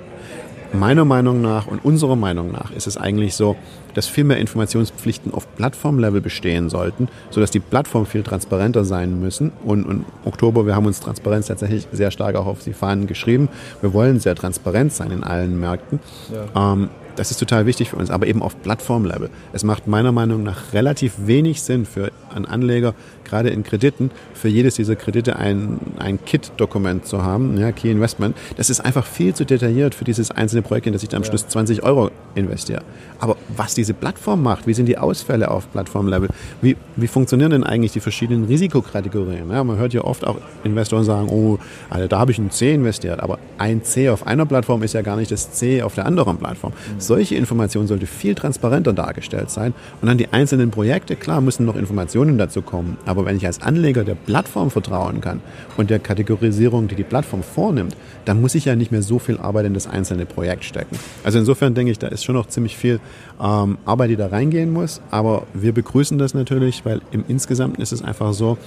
meiner 0.74 1.06
Meinung 1.06 1.42
nach 1.42 1.68
und 1.68 1.84
unserer 1.84 2.16
Meinung 2.16 2.52
nach 2.52 2.72
ist 2.72 2.88
es 2.88 2.98
eigentlich 2.98 3.36
so, 3.36 3.56
dass 3.94 4.08
viel 4.08 4.24
mehr 4.24 4.38
Informationspflichten 4.38 5.34
auf 5.34 5.56
Plattformlevel 5.56 6.22
bestehen 6.22 6.70
sollten, 6.70 7.08
sodass 7.32 7.52
die 7.52 7.60
Plattformen 7.60 8.06
viel 8.06 8.24
transparenter 8.24 8.86
sein 8.86 9.20
müssen. 9.20 9.52
Und 9.66 9.90
im 9.90 10.06
Oktober, 10.26 10.66
wir 10.66 10.76
haben 10.76 10.86
uns 10.86 11.00
Transparenz 11.00 11.48
tatsächlich 11.48 11.88
sehr 11.92 12.12
stark 12.12 12.36
auch 12.36 12.46
auf 12.46 12.64
die 12.64 12.74
Fahnen 12.74 13.08
geschrieben. 13.08 13.50
Wir 13.82 13.94
wollen 13.94 14.20
sehr 14.20 14.36
transparent 14.36 14.94
sein 14.94 15.12
in 15.12 15.24
allen 15.24 15.60
Märkten. 15.60 16.00
Ja. 16.32 16.74
Ähm, 16.74 16.90
das 17.20 17.32
ist 17.32 17.38
total 17.38 17.66
wichtig 17.66 17.90
für 17.90 17.98
uns, 17.98 18.12
aber 18.12 18.28
eben 18.28 18.42
auf 18.42 18.62
Plattformlevel. 18.62 19.30
Es 19.52 19.66
macht 19.66 19.88
meiner 19.88 20.14
Meinung 20.14 20.42
nach 20.42 20.72
relativ 20.72 21.16
wenig 21.18 21.62
Sinn 21.62 21.86
für 21.86 22.14
einen 22.34 22.46
Anleger, 22.46 22.94
gerade 23.26 23.50
in 23.50 23.64
Krediten, 23.64 24.10
für 24.34 24.48
jedes 24.48 24.76
dieser 24.76 24.96
Kredite 24.96 25.36
ein, 25.36 25.80
ein 26.00 26.24
Kit-Dokument 26.24 27.06
zu 27.06 27.22
haben, 27.22 27.58
ja, 27.58 27.74
Key 27.74 27.92
Investment. 27.92 28.38
Das 28.56 28.70
ist 28.70 28.80
einfach 28.80 29.06
viel 29.06 29.34
zu 29.34 29.46
detailliert 29.46 29.96
für 29.96 30.06
dieses 30.06 30.32
einzelne 30.32 30.62
Projekt, 30.62 30.88
in 30.88 30.94
das 30.94 31.04
ich 31.04 31.10
dann 31.10 31.22
am. 31.22 31.26
Schluss 31.26 31.46
20 31.46 31.84
Euro 31.84 32.10
investiere. 32.36 32.84
Aber 33.20 33.36
was 33.50 33.76
diese 33.76 33.94
Plattform 33.94 34.42
macht, 34.42 34.66
wie 34.66 34.74
sind 34.74 34.86
die 34.86 34.98
Ausfälle 34.98 35.52
auf 35.52 35.70
Plattformlevel, 35.74 36.30
wie, 36.62 36.78
wie 36.96 37.08
funktionieren 37.08 37.52
denn 37.52 37.64
eigentlich 37.66 37.92
die 37.92 38.00
verschiedenen 38.00 38.46
Risikokategorien? 38.46 39.52
Ja, 39.52 39.62
man 39.66 39.78
hört 39.78 39.94
ja 39.94 40.06
oft 40.06 40.26
auch 40.26 40.38
Investoren 40.64 41.04
sagen, 41.04 41.28
oh, 41.30 41.60
also 41.90 42.08
da 42.08 42.18
habe 42.18 42.32
ich 42.32 42.38
ein 42.38 42.50
C 42.50 42.74
investiert, 42.74 43.20
aber 43.20 43.40
ein 43.58 43.84
C 43.84 44.10
auf 44.10 44.26
einer 44.26 44.46
Plattform 44.46 44.84
ist 44.84 44.94
ja 44.94 45.02
gar 45.02 45.18
nicht 45.18 45.32
das 45.32 45.52
C 45.52 45.82
auf 45.82 45.96
der 45.96 46.06
anderen 46.06 46.38
Plattform. 46.38 46.72
Mhm 46.72 47.09
solche 47.10 47.36
Information 47.36 47.88
sollte 47.88 48.06
viel 48.06 48.36
transparenter 48.36 48.94
dargestellt 48.94 49.50
sein. 49.50 49.74
Und 50.00 50.08
dann 50.08 50.20
die 50.20 50.32
einzelnen 50.32 50.70
Projekte, 50.70 51.16
klar, 51.16 51.42
müssen 51.42 51.66
noch 51.66 51.75
Informationen 51.75 52.38
dazu 52.38 52.62
kommen. 52.62 52.98
Aber 53.06 53.25
wenn 53.25 53.36
ich 53.36 53.48
als 53.48 53.63
Anleger 53.63 54.04
der 54.04 54.13
Plattform 54.13 54.70
vertrauen 54.70 55.20
kann 55.20 55.42
und 55.75 55.89
der 55.89 55.98
Kategorisierung, 55.98 56.88
die 56.88 56.94
die 56.94 57.04
Plattform 57.04 57.42
vornimmt, 57.42 57.98
dann 58.25 58.39
muss 58.39 58.54
ich 58.54 58.66
ja 58.66 58.75
nicht 58.75 58.92
mehr 58.92 59.01
so 59.01 59.18
viel 59.18 59.39
Arbeit 59.39 59.66
in 59.66 59.74
das 59.74 59.88
einzelne 59.88 60.28
Projekt 60.28 60.63
stecken. 60.66 60.98
Also 61.24 61.39
insofern 61.39 61.74
denke 61.74 61.92
ich, 61.92 61.98
da 61.98 62.08
ist 62.08 62.24
schon 62.24 62.36
noch 62.36 62.46
ziemlich 62.46 62.78
viel 62.78 63.00
ähm, 63.42 63.80
Arbeit, 63.86 64.12
die 64.12 64.16
da 64.16 64.28
reingehen 64.28 64.72
muss. 64.72 65.01
Aber 65.10 65.48
wir 65.56 65.74
begrüßen 65.74 66.20
das 66.20 66.36
natürlich, 66.36 66.86
weil 66.86 67.01
im 67.12 67.25
Insgesamt 67.28 67.80
ist 67.80 67.92
es 67.92 68.04
einfach 68.04 68.34
so, 68.34 68.60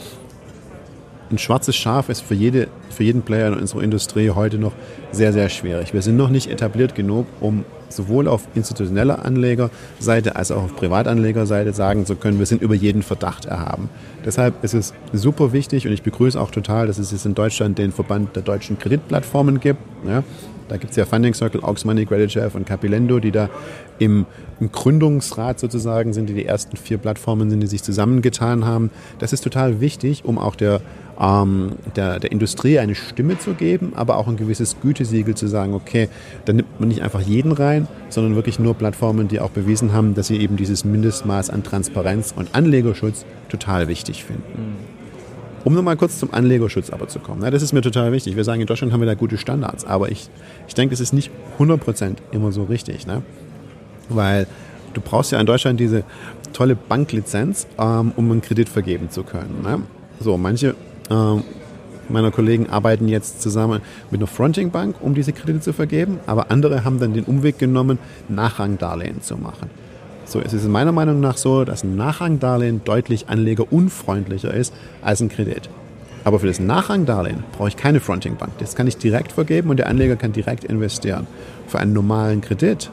ein 1.30 1.38
schwarzes 1.38 1.76
Schaf 1.76 2.08
ist 2.08 2.20
für, 2.20 2.34
jede, 2.34 2.68
für 2.90 3.04
jeden 3.04 3.22
Player 3.22 3.48
in 3.48 3.58
unserer 3.58 3.82
Industrie 3.82 4.30
heute 4.30 4.58
noch 4.58 4.72
sehr, 5.12 5.32
sehr 5.32 5.48
schwierig. 5.48 5.94
Wir 5.94 6.02
sind 6.02 6.16
noch 6.16 6.28
nicht 6.28 6.50
etabliert 6.50 6.94
genug, 6.94 7.26
um 7.40 7.64
sowohl 7.96 8.28
auf 8.28 8.46
institutioneller 8.54 9.24
Anlegerseite 9.24 10.36
als 10.36 10.50
auch 10.50 10.64
auf 10.64 10.76
Privatanlegerseite 10.76 11.72
sagen 11.72 12.06
zu 12.06 12.16
können, 12.16 12.38
wir 12.38 12.46
sind 12.46 12.62
über 12.62 12.74
jeden 12.74 13.02
Verdacht 13.02 13.44
erhaben. 13.46 13.88
Deshalb 14.24 14.62
ist 14.64 14.74
es 14.74 14.94
super 15.12 15.52
wichtig 15.52 15.86
und 15.86 15.92
ich 15.92 16.02
begrüße 16.02 16.40
auch 16.40 16.50
total, 16.50 16.86
dass 16.86 16.98
es 16.98 17.12
jetzt 17.12 17.26
in 17.26 17.34
Deutschland 17.34 17.78
den 17.78 17.92
Verband 17.92 18.36
der 18.36 18.42
deutschen 18.42 18.78
Kreditplattformen 18.78 19.60
gibt. 19.60 19.80
Ja, 20.06 20.22
da 20.68 20.76
gibt 20.78 20.92
es 20.92 20.96
ja 20.96 21.04
Funding 21.04 21.34
Circle, 21.34 21.62
Aux 21.62 21.84
Money, 21.84 22.06
Credit 22.06 22.32
Chef 22.32 22.54
und 22.54 22.66
Capilendo, 22.66 23.18
die 23.18 23.30
da 23.30 23.50
im, 23.98 24.26
im, 24.62 24.72
Gründungsrat 24.72 25.58
sozusagen 25.60 26.12
sind, 26.12 26.28
die 26.28 26.34
die 26.34 26.46
ersten 26.46 26.76
vier 26.76 26.98
Plattformen 26.98 27.50
sind, 27.50 27.60
die 27.60 27.66
sich 27.66 27.82
zusammengetan 27.82 28.64
haben. 28.64 28.90
Das 29.18 29.32
ist 29.32 29.42
total 29.42 29.80
wichtig, 29.80 30.24
um 30.24 30.38
auch 30.38 30.56
der 30.56 30.80
ähm, 31.20 31.72
der, 31.94 32.18
der 32.18 32.32
Industrie 32.32 32.78
eine 32.78 32.94
Stimme 32.94 33.38
zu 33.38 33.54
geben, 33.54 33.92
aber 33.94 34.16
auch 34.16 34.28
ein 34.28 34.36
gewisses 34.36 34.76
Gütesiegel 34.80 35.34
zu 35.34 35.46
sagen, 35.46 35.74
okay, 35.74 36.08
da 36.46 36.52
nimmt 36.52 36.80
man 36.80 36.88
nicht 36.88 37.02
einfach 37.02 37.20
jeden 37.20 37.52
rein, 37.52 37.86
sondern 38.08 38.34
wirklich 38.34 38.58
nur 38.58 38.74
Plattformen, 38.74 39.28
die 39.28 39.40
auch 39.40 39.50
bewiesen 39.50 39.92
haben, 39.92 40.14
dass 40.14 40.28
sie 40.28 40.38
eben 40.38 40.56
dieses 40.56 40.84
Mindestmaß 40.84 41.50
an 41.50 41.62
Transparenz 41.62 42.32
und 42.34 42.54
Anlegerschutz 42.54 43.24
total 43.48 43.88
wichtig 43.88 44.24
finden. 44.24 44.42
Mhm. 44.56 44.92
Um 45.64 45.74
nochmal 45.74 45.96
kurz 45.96 46.18
zum 46.18 46.34
Anlegerschutz 46.34 46.90
aber 46.90 47.06
zu 47.06 47.20
kommen. 47.20 47.40
das 47.40 47.62
ist 47.62 47.72
mir 47.72 47.82
total 47.82 48.10
wichtig. 48.10 48.34
Wir 48.34 48.42
sagen, 48.42 48.60
in 48.60 48.66
Deutschland 48.66 48.92
haben 48.92 49.00
wir 49.00 49.06
da 49.06 49.14
gute 49.14 49.38
Standards, 49.38 49.84
aber 49.84 50.10
ich, 50.10 50.28
ich 50.66 50.74
denke, 50.74 50.92
das 50.92 51.00
ist 51.00 51.12
nicht 51.12 51.30
100% 51.58 52.16
immer 52.32 52.50
so 52.50 52.64
richtig. 52.64 53.06
Ne? 53.06 53.22
Weil 54.08 54.46
du 54.94 55.00
brauchst 55.00 55.32
ja 55.32 55.40
in 55.40 55.46
Deutschland 55.46 55.80
diese 55.80 56.04
tolle 56.52 56.76
Banklizenz, 56.76 57.66
ähm, 57.78 58.12
um 58.16 58.30
einen 58.30 58.42
Kredit 58.42 58.68
vergeben 58.68 59.10
zu 59.10 59.22
können. 59.22 59.62
Ne? 59.62 59.80
So, 60.20 60.36
manche 60.36 60.74
äh, 61.10 61.40
meiner 62.08 62.30
Kollegen 62.30 62.68
arbeiten 62.68 63.08
jetzt 63.08 63.42
zusammen 63.42 63.80
mit 64.10 64.20
einer 64.20 64.26
Fronting-Bank, 64.26 64.96
um 65.00 65.14
diese 65.14 65.32
Kredite 65.32 65.60
zu 65.60 65.72
vergeben, 65.72 66.18
aber 66.26 66.50
andere 66.50 66.84
haben 66.84 67.00
dann 67.00 67.14
den 67.14 67.24
Umweg 67.24 67.58
genommen, 67.58 67.98
Nachrangdarlehen 68.28 69.22
zu 69.22 69.36
machen. 69.36 69.70
So, 70.24 70.40
es 70.40 70.52
ist 70.52 70.66
meiner 70.68 70.92
Meinung 70.92 71.20
nach 71.20 71.36
so, 71.36 71.64
dass 71.64 71.82
ein 71.84 71.96
Nachrangdarlehen 71.96 72.82
deutlich 72.84 73.28
anlegerunfreundlicher 73.28 74.52
ist 74.54 74.72
als 75.02 75.20
ein 75.20 75.28
Kredit. 75.28 75.68
Aber 76.24 76.38
für 76.38 76.46
das 76.46 76.60
Nachrangdarlehen 76.60 77.42
brauche 77.56 77.68
ich 77.68 77.76
keine 77.76 77.98
Fronting-Bank. 77.98 78.52
Das 78.58 78.76
kann 78.76 78.86
ich 78.86 78.96
direkt 78.96 79.32
vergeben 79.32 79.70
und 79.70 79.78
der 79.78 79.88
Anleger 79.88 80.16
kann 80.16 80.32
direkt 80.32 80.64
investieren. 80.64 81.26
Für 81.66 81.80
einen 81.80 81.92
normalen 81.92 82.40
Kredit, 82.40 82.90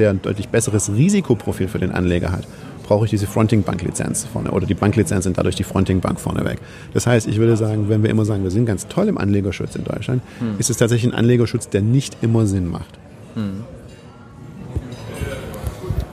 der 0.00 0.10
ein 0.10 0.22
deutlich 0.22 0.48
besseres 0.48 0.92
Risikoprofil 0.92 1.68
für 1.68 1.78
den 1.78 1.92
Anleger 1.92 2.32
hat, 2.32 2.44
brauche 2.90 3.04
ich 3.04 3.10
diese 3.10 3.28
Fronting-Bank-Lizenz 3.28 4.26
vorne 4.32 4.50
oder 4.50 4.66
die 4.66 4.74
Banklizenz 4.74 5.24
und 5.26 5.38
dadurch 5.38 5.54
die 5.54 5.62
Fronting-Bank 5.62 6.18
vorneweg. 6.18 6.58
Das 6.92 7.06
heißt, 7.06 7.28
ich 7.28 7.36
würde 7.36 7.56
sagen, 7.56 7.88
wenn 7.88 8.02
wir 8.02 8.10
immer 8.10 8.24
sagen, 8.24 8.42
wir 8.42 8.50
sind 8.50 8.66
ganz 8.66 8.88
toll 8.88 9.06
im 9.06 9.16
Anlegerschutz 9.16 9.76
in 9.76 9.84
Deutschland, 9.84 10.22
hm. 10.40 10.56
ist 10.58 10.70
es 10.70 10.78
tatsächlich 10.78 11.12
ein 11.12 11.16
Anlegerschutz, 11.16 11.68
der 11.68 11.82
nicht 11.82 12.16
immer 12.20 12.46
Sinn 12.46 12.68
macht. 12.68 12.98
Hm. 13.34 13.62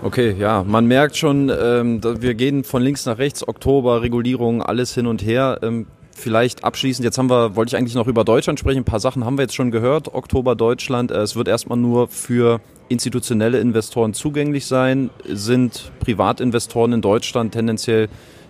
Okay, 0.04 0.36
ja, 0.38 0.64
man 0.64 0.86
merkt 0.86 1.18
schon, 1.18 1.50
ähm, 1.50 2.02
wir 2.04 2.36
gehen 2.36 2.64
von 2.64 2.84
links 2.84 3.08
nach 3.08 3.18
rechts, 3.18 3.48
Oktober, 3.48 4.04
Regulierung, 4.04 4.62
alles 4.62 4.94
hin 4.94 5.08
und 5.08 5.26
her. 5.26 5.58
Ähm, 5.64 5.88
vielleicht 6.18 6.64
abschließend, 6.64 7.06
jetzt 7.06 7.18
haben 7.18 7.30
wir, 7.30 7.56
wollte 7.56 7.70
ich 7.70 7.78
eigentlich 7.78 7.96
noch 7.96 8.08
über 8.08 8.24
Deutschland 8.24 8.60
sprechen, 8.60 8.80
ein 8.80 8.86
paar 8.86 9.00
Sachen 9.00 9.24
haben 9.26 9.38
wir 9.38 9.44
jetzt 9.44 9.56
schon 9.56 9.72
gehört, 9.72 10.14
Oktober 10.14 10.56
Deutschland, 10.56 11.12
äh, 11.12 11.20
es 11.20 11.36
wird 11.36 11.48
erstmal 11.48 11.78
nur 11.78 12.08
für 12.08 12.60
institutionelle 12.90 13.60
Investoren 13.60 14.14
zugänglich 14.14 14.66
sein? 14.66 15.10
Sind 15.26 15.92
Privatinvestoren 16.00 16.94
in 16.94 17.02
Deutschland 17.02 17.54
tendenziell 17.54 18.10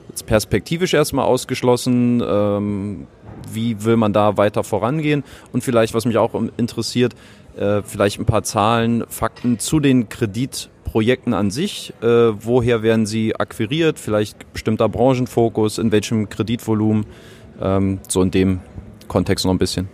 jetzt 0.09 0.25
perspektivisch 0.25 0.93
erstmal 0.93 1.25
ausgeschlossen? 1.25 2.23
Ähm, 2.25 3.07
wie 3.51 3.83
will 3.83 3.97
man 3.97 4.13
da 4.13 4.37
weiter 4.37 4.63
vorangehen? 4.63 5.23
Und 5.53 5.63
vielleicht, 5.63 5.93
was 5.93 6.05
mich 6.05 6.17
auch 6.17 6.33
interessiert, 6.57 7.15
äh, 7.57 7.81
vielleicht 7.83 8.19
ein 8.19 8.25
paar 8.25 8.43
Zahlen, 8.43 9.03
Fakten 9.09 9.59
zu 9.59 9.79
den 9.79 10.09
Kreditprojekten 10.09 11.33
an 11.33 11.51
sich. 11.51 11.93
Äh, 12.01 12.05
woher 12.05 12.83
werden 12.83 13.05
sie 13.05 13.35
akquiriert? 13.35 13.99
Vielleicht 13.99 14.51
bestimmter 14.53 14.89
Branchenfokus, 14.89 15.77
in 15.77 15.91
welchem 15.91 16.29
Kreditvolumen? 16.29 17.05
Ähm, 17.61 17.99
so 18.07 18.21
in 18.21 18.31
dem 18.31 18.59
Kontext 19.07 19.45
noch 19.45 19.53
ein 19.53 19.57
bisschen. 19.57 19.87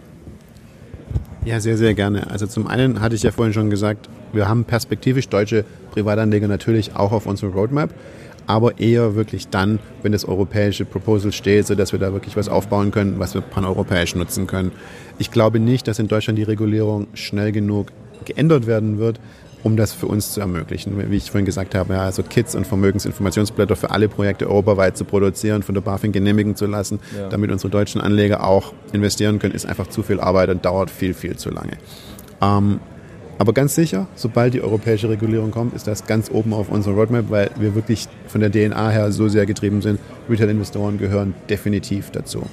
Ja, 1.46 1.60
sehr, 1.60 1.78
sehr 1.78 1.94
gerne. 1.94 2.30
Also 2.30 2.48
zum 2.48 2.68
einen 2.68 3.02
hatte 3.02 3.16
ich 3.16 3.24
ja 3.24 3.32
vorhin 3.32 3.54
schon 3.54 3.70
gesagt, 3.70 4.10
wir 4.32 4.48
haben 4.48 4.64
perspektivisch 4.64 5.28
deutsche 5.30 5.66
Privatanleger 5.92 6.48
natürlich 6.48 6.96
auch 6.96 7.12
auf 7.12 7.26
unserer 7.26 7.52
Roadmap. 7.52 7.94
aber 8.48 8.80
eher 8.80 9.16
wirklich 9.16 9.48
dann, 9.48 9.80
wenn 10.02 10.12
das 10.12 10.26
europäische 10.26 10.86
Proposal 10.86 11.32
steht, 11.32 11.68
sodass 11.68 11.92
wir 11.92 12.00
da 12.00 12.14
wirklich 12.14 12.36
was 12.36 12.50
aufbauen 12.50 12.92
können, 12.92 13.20
was 13.20 13.34
wir 13.34 13.42
paneuropäisch 13.42 14.16
nutzen 14.16 14.48
können. 14.48 14.72
Ich 15.18 15.32
glaube 15.32 15.60
nicht, 15.60 15.88
dass 15.88 16.00
in 16.00 16.08
Deutschland 16.08 16.38
die 16.38 16.44
Regulierung 16.44 17.08
schnell 17.14 17.52
genug 17.52 17.92
geändert 18.26 18.68
werden 18.68 19.00
wird, 19.00 19.20
um 19.64 19.78
das 19.78 19.94
für 19.94 20.08
uns 20.08 20.34
zu 20.34 20.42
ermöglichen. 20.42 21.10
Wie 21.10 21.16
ich 21.16 21.32
vorhin 21.32 21.46
gesagt 21.46 21.74
habe, 21.74 21.94
ja, 21.94 22.02
also 22.04 22.22
Kits 22.22 22.54
und 22.54 22.68
Vermögensinformationsblätter 22.68 23.76
für 23.76 23.92
alle 23.92 24.10
Projekte 24.10 24.50
europaweit 24.50 24.98
zu 24.98 25.06
produzieren, 25.06 25.64
von 25.64 25.74
der 25.74 25.82
BaFin 25.82 26.12
genehmigen 26.12 26.56
zu 26.56 26.66
lassen, 26.66 27.00
ja. 27.18 27.30
damit 27.30 27.52
unsere 27.52 27.70
deutschen 27.70 28.02
Anleger 28.02 28.46
auch 28.46 28.74
investieren 28.92 29.40
können, 29.40 29.56
ist 29.56 29.66
einfach 29.66 29.88
zu 29.88 30.04
viel 30.04 30.20
Arbeit 30.20 30.50
und 30.50 30.66
dauert 30.66 30.92
viel, 30.92 31.14
viel 31.14 31.38
zu 31.38 31.50
lange. 31.50 31.78
Ähm, 32.42 32.80
aber 33.40 33.54
ganz 33.54 33.74
sicher, 33.74 34.08
sobald 34.16 34.54
die 34.54 34.62
europäische 34.62 35.10
Regulierung 35.10 35.52
kommt, 35.52 35.74
ist 35.74 35.88
das 35.88 36.06
ganz 36.06 36.30
oben 36.30 36.54
auf 36.54 36.70
unserer 36.70 36.96
Roadmap, 36.96 37.26
weil 37.30 37.50
wir 37.58 37.74
wirklich 37.74 38.08
von 38.28 38.42
der 38.42 38.52
DNA 38.52 38.90
her 38.90 39.12
so 39.12 39.28
sehr 39.28 39.46
getrieben 39.46 39.82
sind. 39.82 40.00
Retail-Investoren 40.30 40.98
gehören 40.98 41.34
definitiv 41.50 42.12
dazu. 42.12 42.44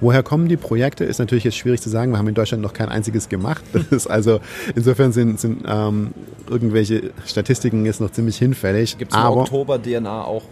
Woher 0.00 0.22
kommen 0.22 0.48
die 0.48 0.56
Projekte, 0.56 1.04
ist 1.04 1.18
natürlich 1.18 1.44
jetzt 1.44 1.56
schwierig 1.56 1.80
zu 1.80 1.90
sagen. 1.90 2.12
Wir 2.12 2.18
haben 2.18 2.28
in 2.28 2.34
Deutschland 2.34 2.62
noch 2.62 2.72
kein 2.72 2.88
einziges 2.88 3.28
gemacht. 3.28 3.62
Das 3.72 4.04
ist 4.04 4.06
also, 4.06 4.40
insofern 4.74 5.12
sind, 5.12 5.40
sind 5.40 5.64
ähm, 5.66 6.12
irgendwelche 6.48 7.10
Statistiken 7.26 7.84
jetzt 7.86 8.00
noch 8.00 8.10
ziemlich 8.10 8.36
hinfällig. 8.36 8.98
Gibt 8.98 9.12
es 9.12 9.18
im 9.18 9.24
Oktober-DNA 9.24 10.24
auch 10.24 10.42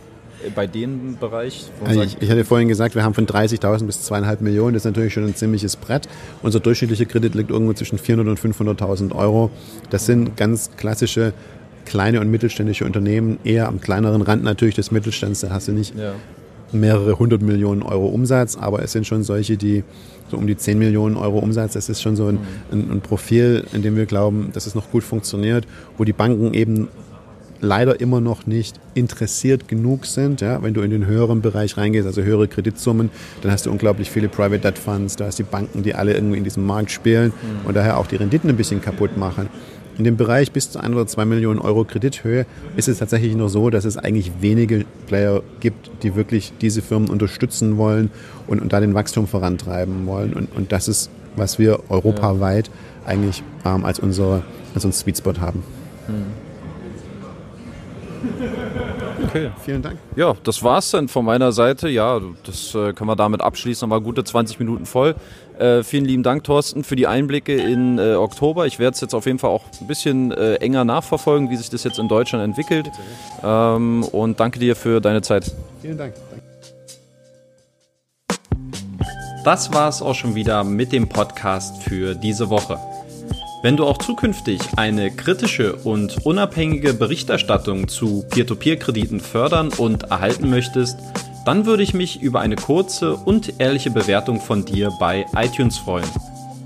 bei 0.54 0.66
dem 0.66 1.16
Bereich? 1.18 1.66
Also 1.84 2.02
ich, 2.02 2.20
ich, 2.20 2.30
hatte 2.30 2.44
vorhin 2.44 2.68
gesagt, 2.68 2.94
wir 2.94 3.04
haben 3.04 3.14
von 3.14 3.26
30.000 3.26 3.84
bis 3.84 4.02
zweieinhalb 4.02 4.40
Millionen. 4.40 4.74
Das 4.74 4.82
ist 4.82 4.86
natürlich 4.86 5.12
schon 5.12 5.24
ein 5.24 5.34
ziemliches 5.34 5.76
Brett. 5.76 6.08
Unser 6.42 6.60
durchschnittlicher 6.60 7.04
Kredit 7.04 7.34
liegt 7.34 7.50
irgendwo 7.50 7.72
zwischen 7.74 7.98
400 7.98 8.44
und 8.44 8.54
500.000 8.54 9.14
Euro. 9.14 9.50
Das 9.90 10.06
sind 10.06 10.36
ganz 10.36 10.70
klassische 10.76 11.32
kleine 11.84 12.20
und 12.20 12.30
mittelständische 12.30 12.84
Unternehmen, 12.84 13.38
eher 13.44 13.66
am 13.66 13.80
kleineren 13.80 14.22
Rand 14.22 14.44
natürlich 14.44 14.74
des 14.74 14.90
Mittelstands. 14.90 15.40
Da 15.40 15.50
hast 15.50 15.68
du 15.68 15.72
nicht 15.72 15.96
ja. 15.96 16.12
Mehrere 16.72 17.18
hundert 17.18 17.42
Millionen 17.42 17.82
Euro 17.82 18.06
Umsatz, 18.06 18.56
aber 18.56 18.82
es 18.82 18.92
sind 18.92 19.06
schon 19.06 19.22
solche, 19.22 19.56
die 19.56 19.84
so 20.30 20.36
um 20.36 20.46
die 20.46 20.56
10 20.56 20.78
Millionen 20.78 21.16
Euro 21.16 21.38
Umsatz. 21.38 21.72
Das 21.72 21.88
ist 21.88 22.02
schon 22.02 22.16
so 22.16 22.26
ein, 22.26 22.38
ein, 22.70 22.90
ein 22.90 23.00
Profil, 23.00 23.64
in 23.72 23.82
dem 23.82 23.96
wir 23.96 24.06
glauben, 24.06 24.50
dass 24.52 24.66
es 24.66 24.74
noch 24.74 24.90
gut 24.90 25.02
funktioniert, 25.02 25.66
wo 25.96 26.04
die 26.04 26.12
Banken 26.12 26.52
eben 26.54 26.88
leider 27.60 28.00
immer 28.00 28.20
noch 28.20 28.46
nicht 28.46 28.78
interessiert 28.94 29.68
genug 29.68 30.06
sind. 30.06 30.40
Ja? 30.40 30.62
Wenn 30.62 30.74
du 30.74 30.82
in 30.82 30.90
den 30.90 31.06
höheren 31.06 31.40
Bereich 31.42 31.76
reingehst, 31.76 32.06
also 32.06 32.22
höhere 32.22 32.48
Kreditsummen, 32.48 33.10
dann 33.42 33.50
hast 33.50 33.66
du 33.66 33.70
unglaublich 33.70 34.10
viele 34.10 34.28
Private 34.28 34.60
Debt 34.60 34.78
Funds, 34.78 35.16
da 35.16 35.26
hast 35.26 35.38
die 35.38 35.44
Banken, 35.44 35.82
die 35.82 35.94
alle 35.94 36.14
irgendwie 36.14 36.38
in 36.38 36.44
diesem 36.44 36.64
Markt 36.66 36.90
spielen 36.90 37.32
mhm. 37.32 37.66
und 37.66 37.76
daher 37.76 37.98
auch 37.98 38.06
die 38.06 38.16
Renditen 38.16 38.48
ein 38.50 38.56
bisschen 38.56 38.80
kaputt 38.80 39.16
machen. 39.16 39.48
In 39.98 40.04
dem 40.04 40.16
Bereich 40.16 40.52
bis 40.52 40.70
zu 40.70 40.78
ein 40.78 40.94
oder 40.94 41.08
zwei 41.08 41.24
Millionen 41.24 41.58
Euro 41.58 41.84
Kredithöhe 41.84 42.46
ist 42.76 42.88
es 42.88 42.98
tatsächlich 42.98 43.34
nur 43.34 43.48
so, 43.48 43.68
dass 43.68 43.84
es 43.84 43.96
eigentlich 43.96 44.30
wenige 44.40 44.84
Player 45.08 45.42
gibt, 45.58 45.90
die 46.04 46.14
wirklich 46.14 46.52
diese 46.60 46.82
Firmen 46.82 47.10
unterstützen 47.10 47.78
wollen 47.78 48.10
und, 48.46 48.62
und 48.62 48.72
da 48.72 48.78
den 48.78 48.94
Wachstum 48.94 49.26
vorantreiben 49.26 50.06
wollen. 50.06 50.34
Und, 50.34 50.54
und 50.54 50.70
das 50.70 50.86
ist, 50.86 51.10
was 51.34 51.58
wir 51.58 51.80
europaweit 51.90 52.70
eigentlich 53.04 53.42
ähm, 53.64 53.84
als, 53.84 53.98
unsere, 53.98 54.44
als 54.74 54.84
unseren 54.84 54.92
Sweet 54.92 55.18
Spot 55.18 55.40
haben. 55.40 55.64
Mhm. 56.06 56.47
Okay. 59.28 59.50
Vielen 59.64 59.82
Dank. 59.82 59.98
Ja, 60.16 60.34
das 60.42 60.62
war's 60.62 60.90
dann 60.90 61.08
von 61.08 61.24
meiner 61.24 61.52
Seite. 61.52 61.88
Ja, 61.88 62.20
das 62.44 62.74
äh, 62.74 62.92
können 62.92 63.08
wir 63.08 63.16
damit 63.16 63.42
abschließen. 63.42 63.88
War 63.90 64.00
gute 64.00 64.24
20 64.24 64.58
Minuten 64.58 64.86
voll. 64.86 65.14
Äh, 65.58 65.82
vielen 65.82 66.04
lieben 66.04 66.22
Dank, 66.22 66.44
Thorsten, 66.44 66.84
für 66.84 66.96
die 66.96 67.06
Einblicke 67.06 67.54
in 67.54 67.98
äh, 67.98 68.14
Oktober. 68.14 68.66
Ich 68.66 68.78
werde 68.78 68.94
es 68.94 69.00
jetzt 69.00 69.14
auf 69.14 69.26
jeden 69.26 69.38
Fall 69.38 69.50
auch 69.50 69.64
ein 69.80 69.86
bisschen 69.86 70.30
äh, 70.32 70.54
enger 70.56 70.84
nachverfolgen, 70.84 71.50
wie 71.50 71.56
sich 71.56 71.68
das 71.68 71.84
jetzt 71.84 71.98
in 71.98 72.08
Deutschland 72.08 72.44
entwickelt. 72.44 72.88
Ähm, 73.42 74.04
und 74.04 74.40
danke 74.40 74.58
dir 74.58 74.76
für 74.76 75.00
deine 75.00 75.20
Zeit. 75.20 75.52
Vielen 75.82 75.98
Dank. 75.98 76.14
Das 79.44 79.72
war's 79.72 80.02
auch 80.02 80.14
schon 80.14 80.34
wieder 80.34 80.64
mit 80.64 80.92
dem 80.92 81.08
Podcast 81.08 81.82
für 81.82 82.14
diese 82.14 82.50
Woche. 82.50 82.78
Wenn 83.60 83.76
du 83.76 83.86
auch 83.86 83.98
zukünftig 83.98 84.60
eine 84.76 85.10
kritische 85.10 85.74
und 85.74 86.24
unabhängige 86.24 86.94
Berichterstattung 86.94 87.88
zu 87.88 88.24
Peer-to-Peer-Krediten 88.30 89.18
fördern 89.18 89.70
und 89.76 90.04
erhalten 90.04 90.48
möchtest, 90.48 90.96
dann 91.44 91.66
würde 91.66 91.82
ich 91.82 91.92
mich 91.92 92.22
über 92.22 92.38
eine 92.38 92.54
kurze 92.54 93.16
und 93.16 93.58
ehrliche 93.58 93.90
Bewertung 93.90 94.40
von 94.40 94.64
dir 94.64 94.92
bei 95.00 95.26
iTunes 95.34 95.76
freuen. 95.76 96.08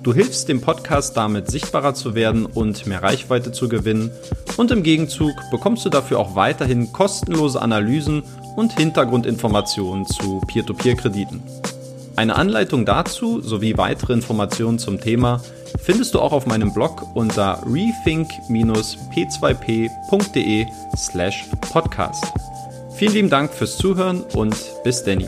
Du 0.03 0.13
hilfst 0.13 0.51
dem 0.51 0.61
Podcast 0.61 1.17
damit 1.17 1.51
sichtbarer 1.51 1.95
zu 1.95 2.15
werden 2.15 2.45
und 2.45 2.87
mehr 2.87 3.03
Reichweite 3.03 3.53
zu 3.53 3.71
gewinnen 3.71 4.11
und 4.59 4.71
im 4.71 4.83
Gegenzug 4.83 5.33
bekommst 5.51 5.87
du 5.87 5.89
dafür 5.89 6.19
auch 6.19 6.35
weiterhin 6.35 6.93
kostenlose 6.93 7.63
Analysen 7.63 8.23
und 8.57 8.77
Hintergrundinformationen 8.77 10.05
zu 10.05 10.43
Peer-to-Peer-Krediten. 10.47 11.43
Eine 12.15 12.37
Anleitung 12.37 12.85
dazu 12.85 13.41
sowie 13.41 13.79
weitere 13.79 14.13
Informationen 14.13 14.79
zum 14.79 15.01
Thema 15.01 15.41
findest 15.81 16.13
du 16.15 16.21
auch 16.21 16.33
auf 16.33 16.45
meinem 16.47 16.75
Blog 16.75 17.03
unter 17.15 17.63
rethink-p2p.de 17.67 20.67
slash 20.97 21.47
podcast. 21.73 22.27
Vielen 22.95 23.15
lieben 23.15 23.31
Dank 23.31 23.53
fürs 23.53 23.79
Zuhören 23.79 24.23
und 24.35 24.55
bis 24.85 25.03
Danny. 25.05 25.27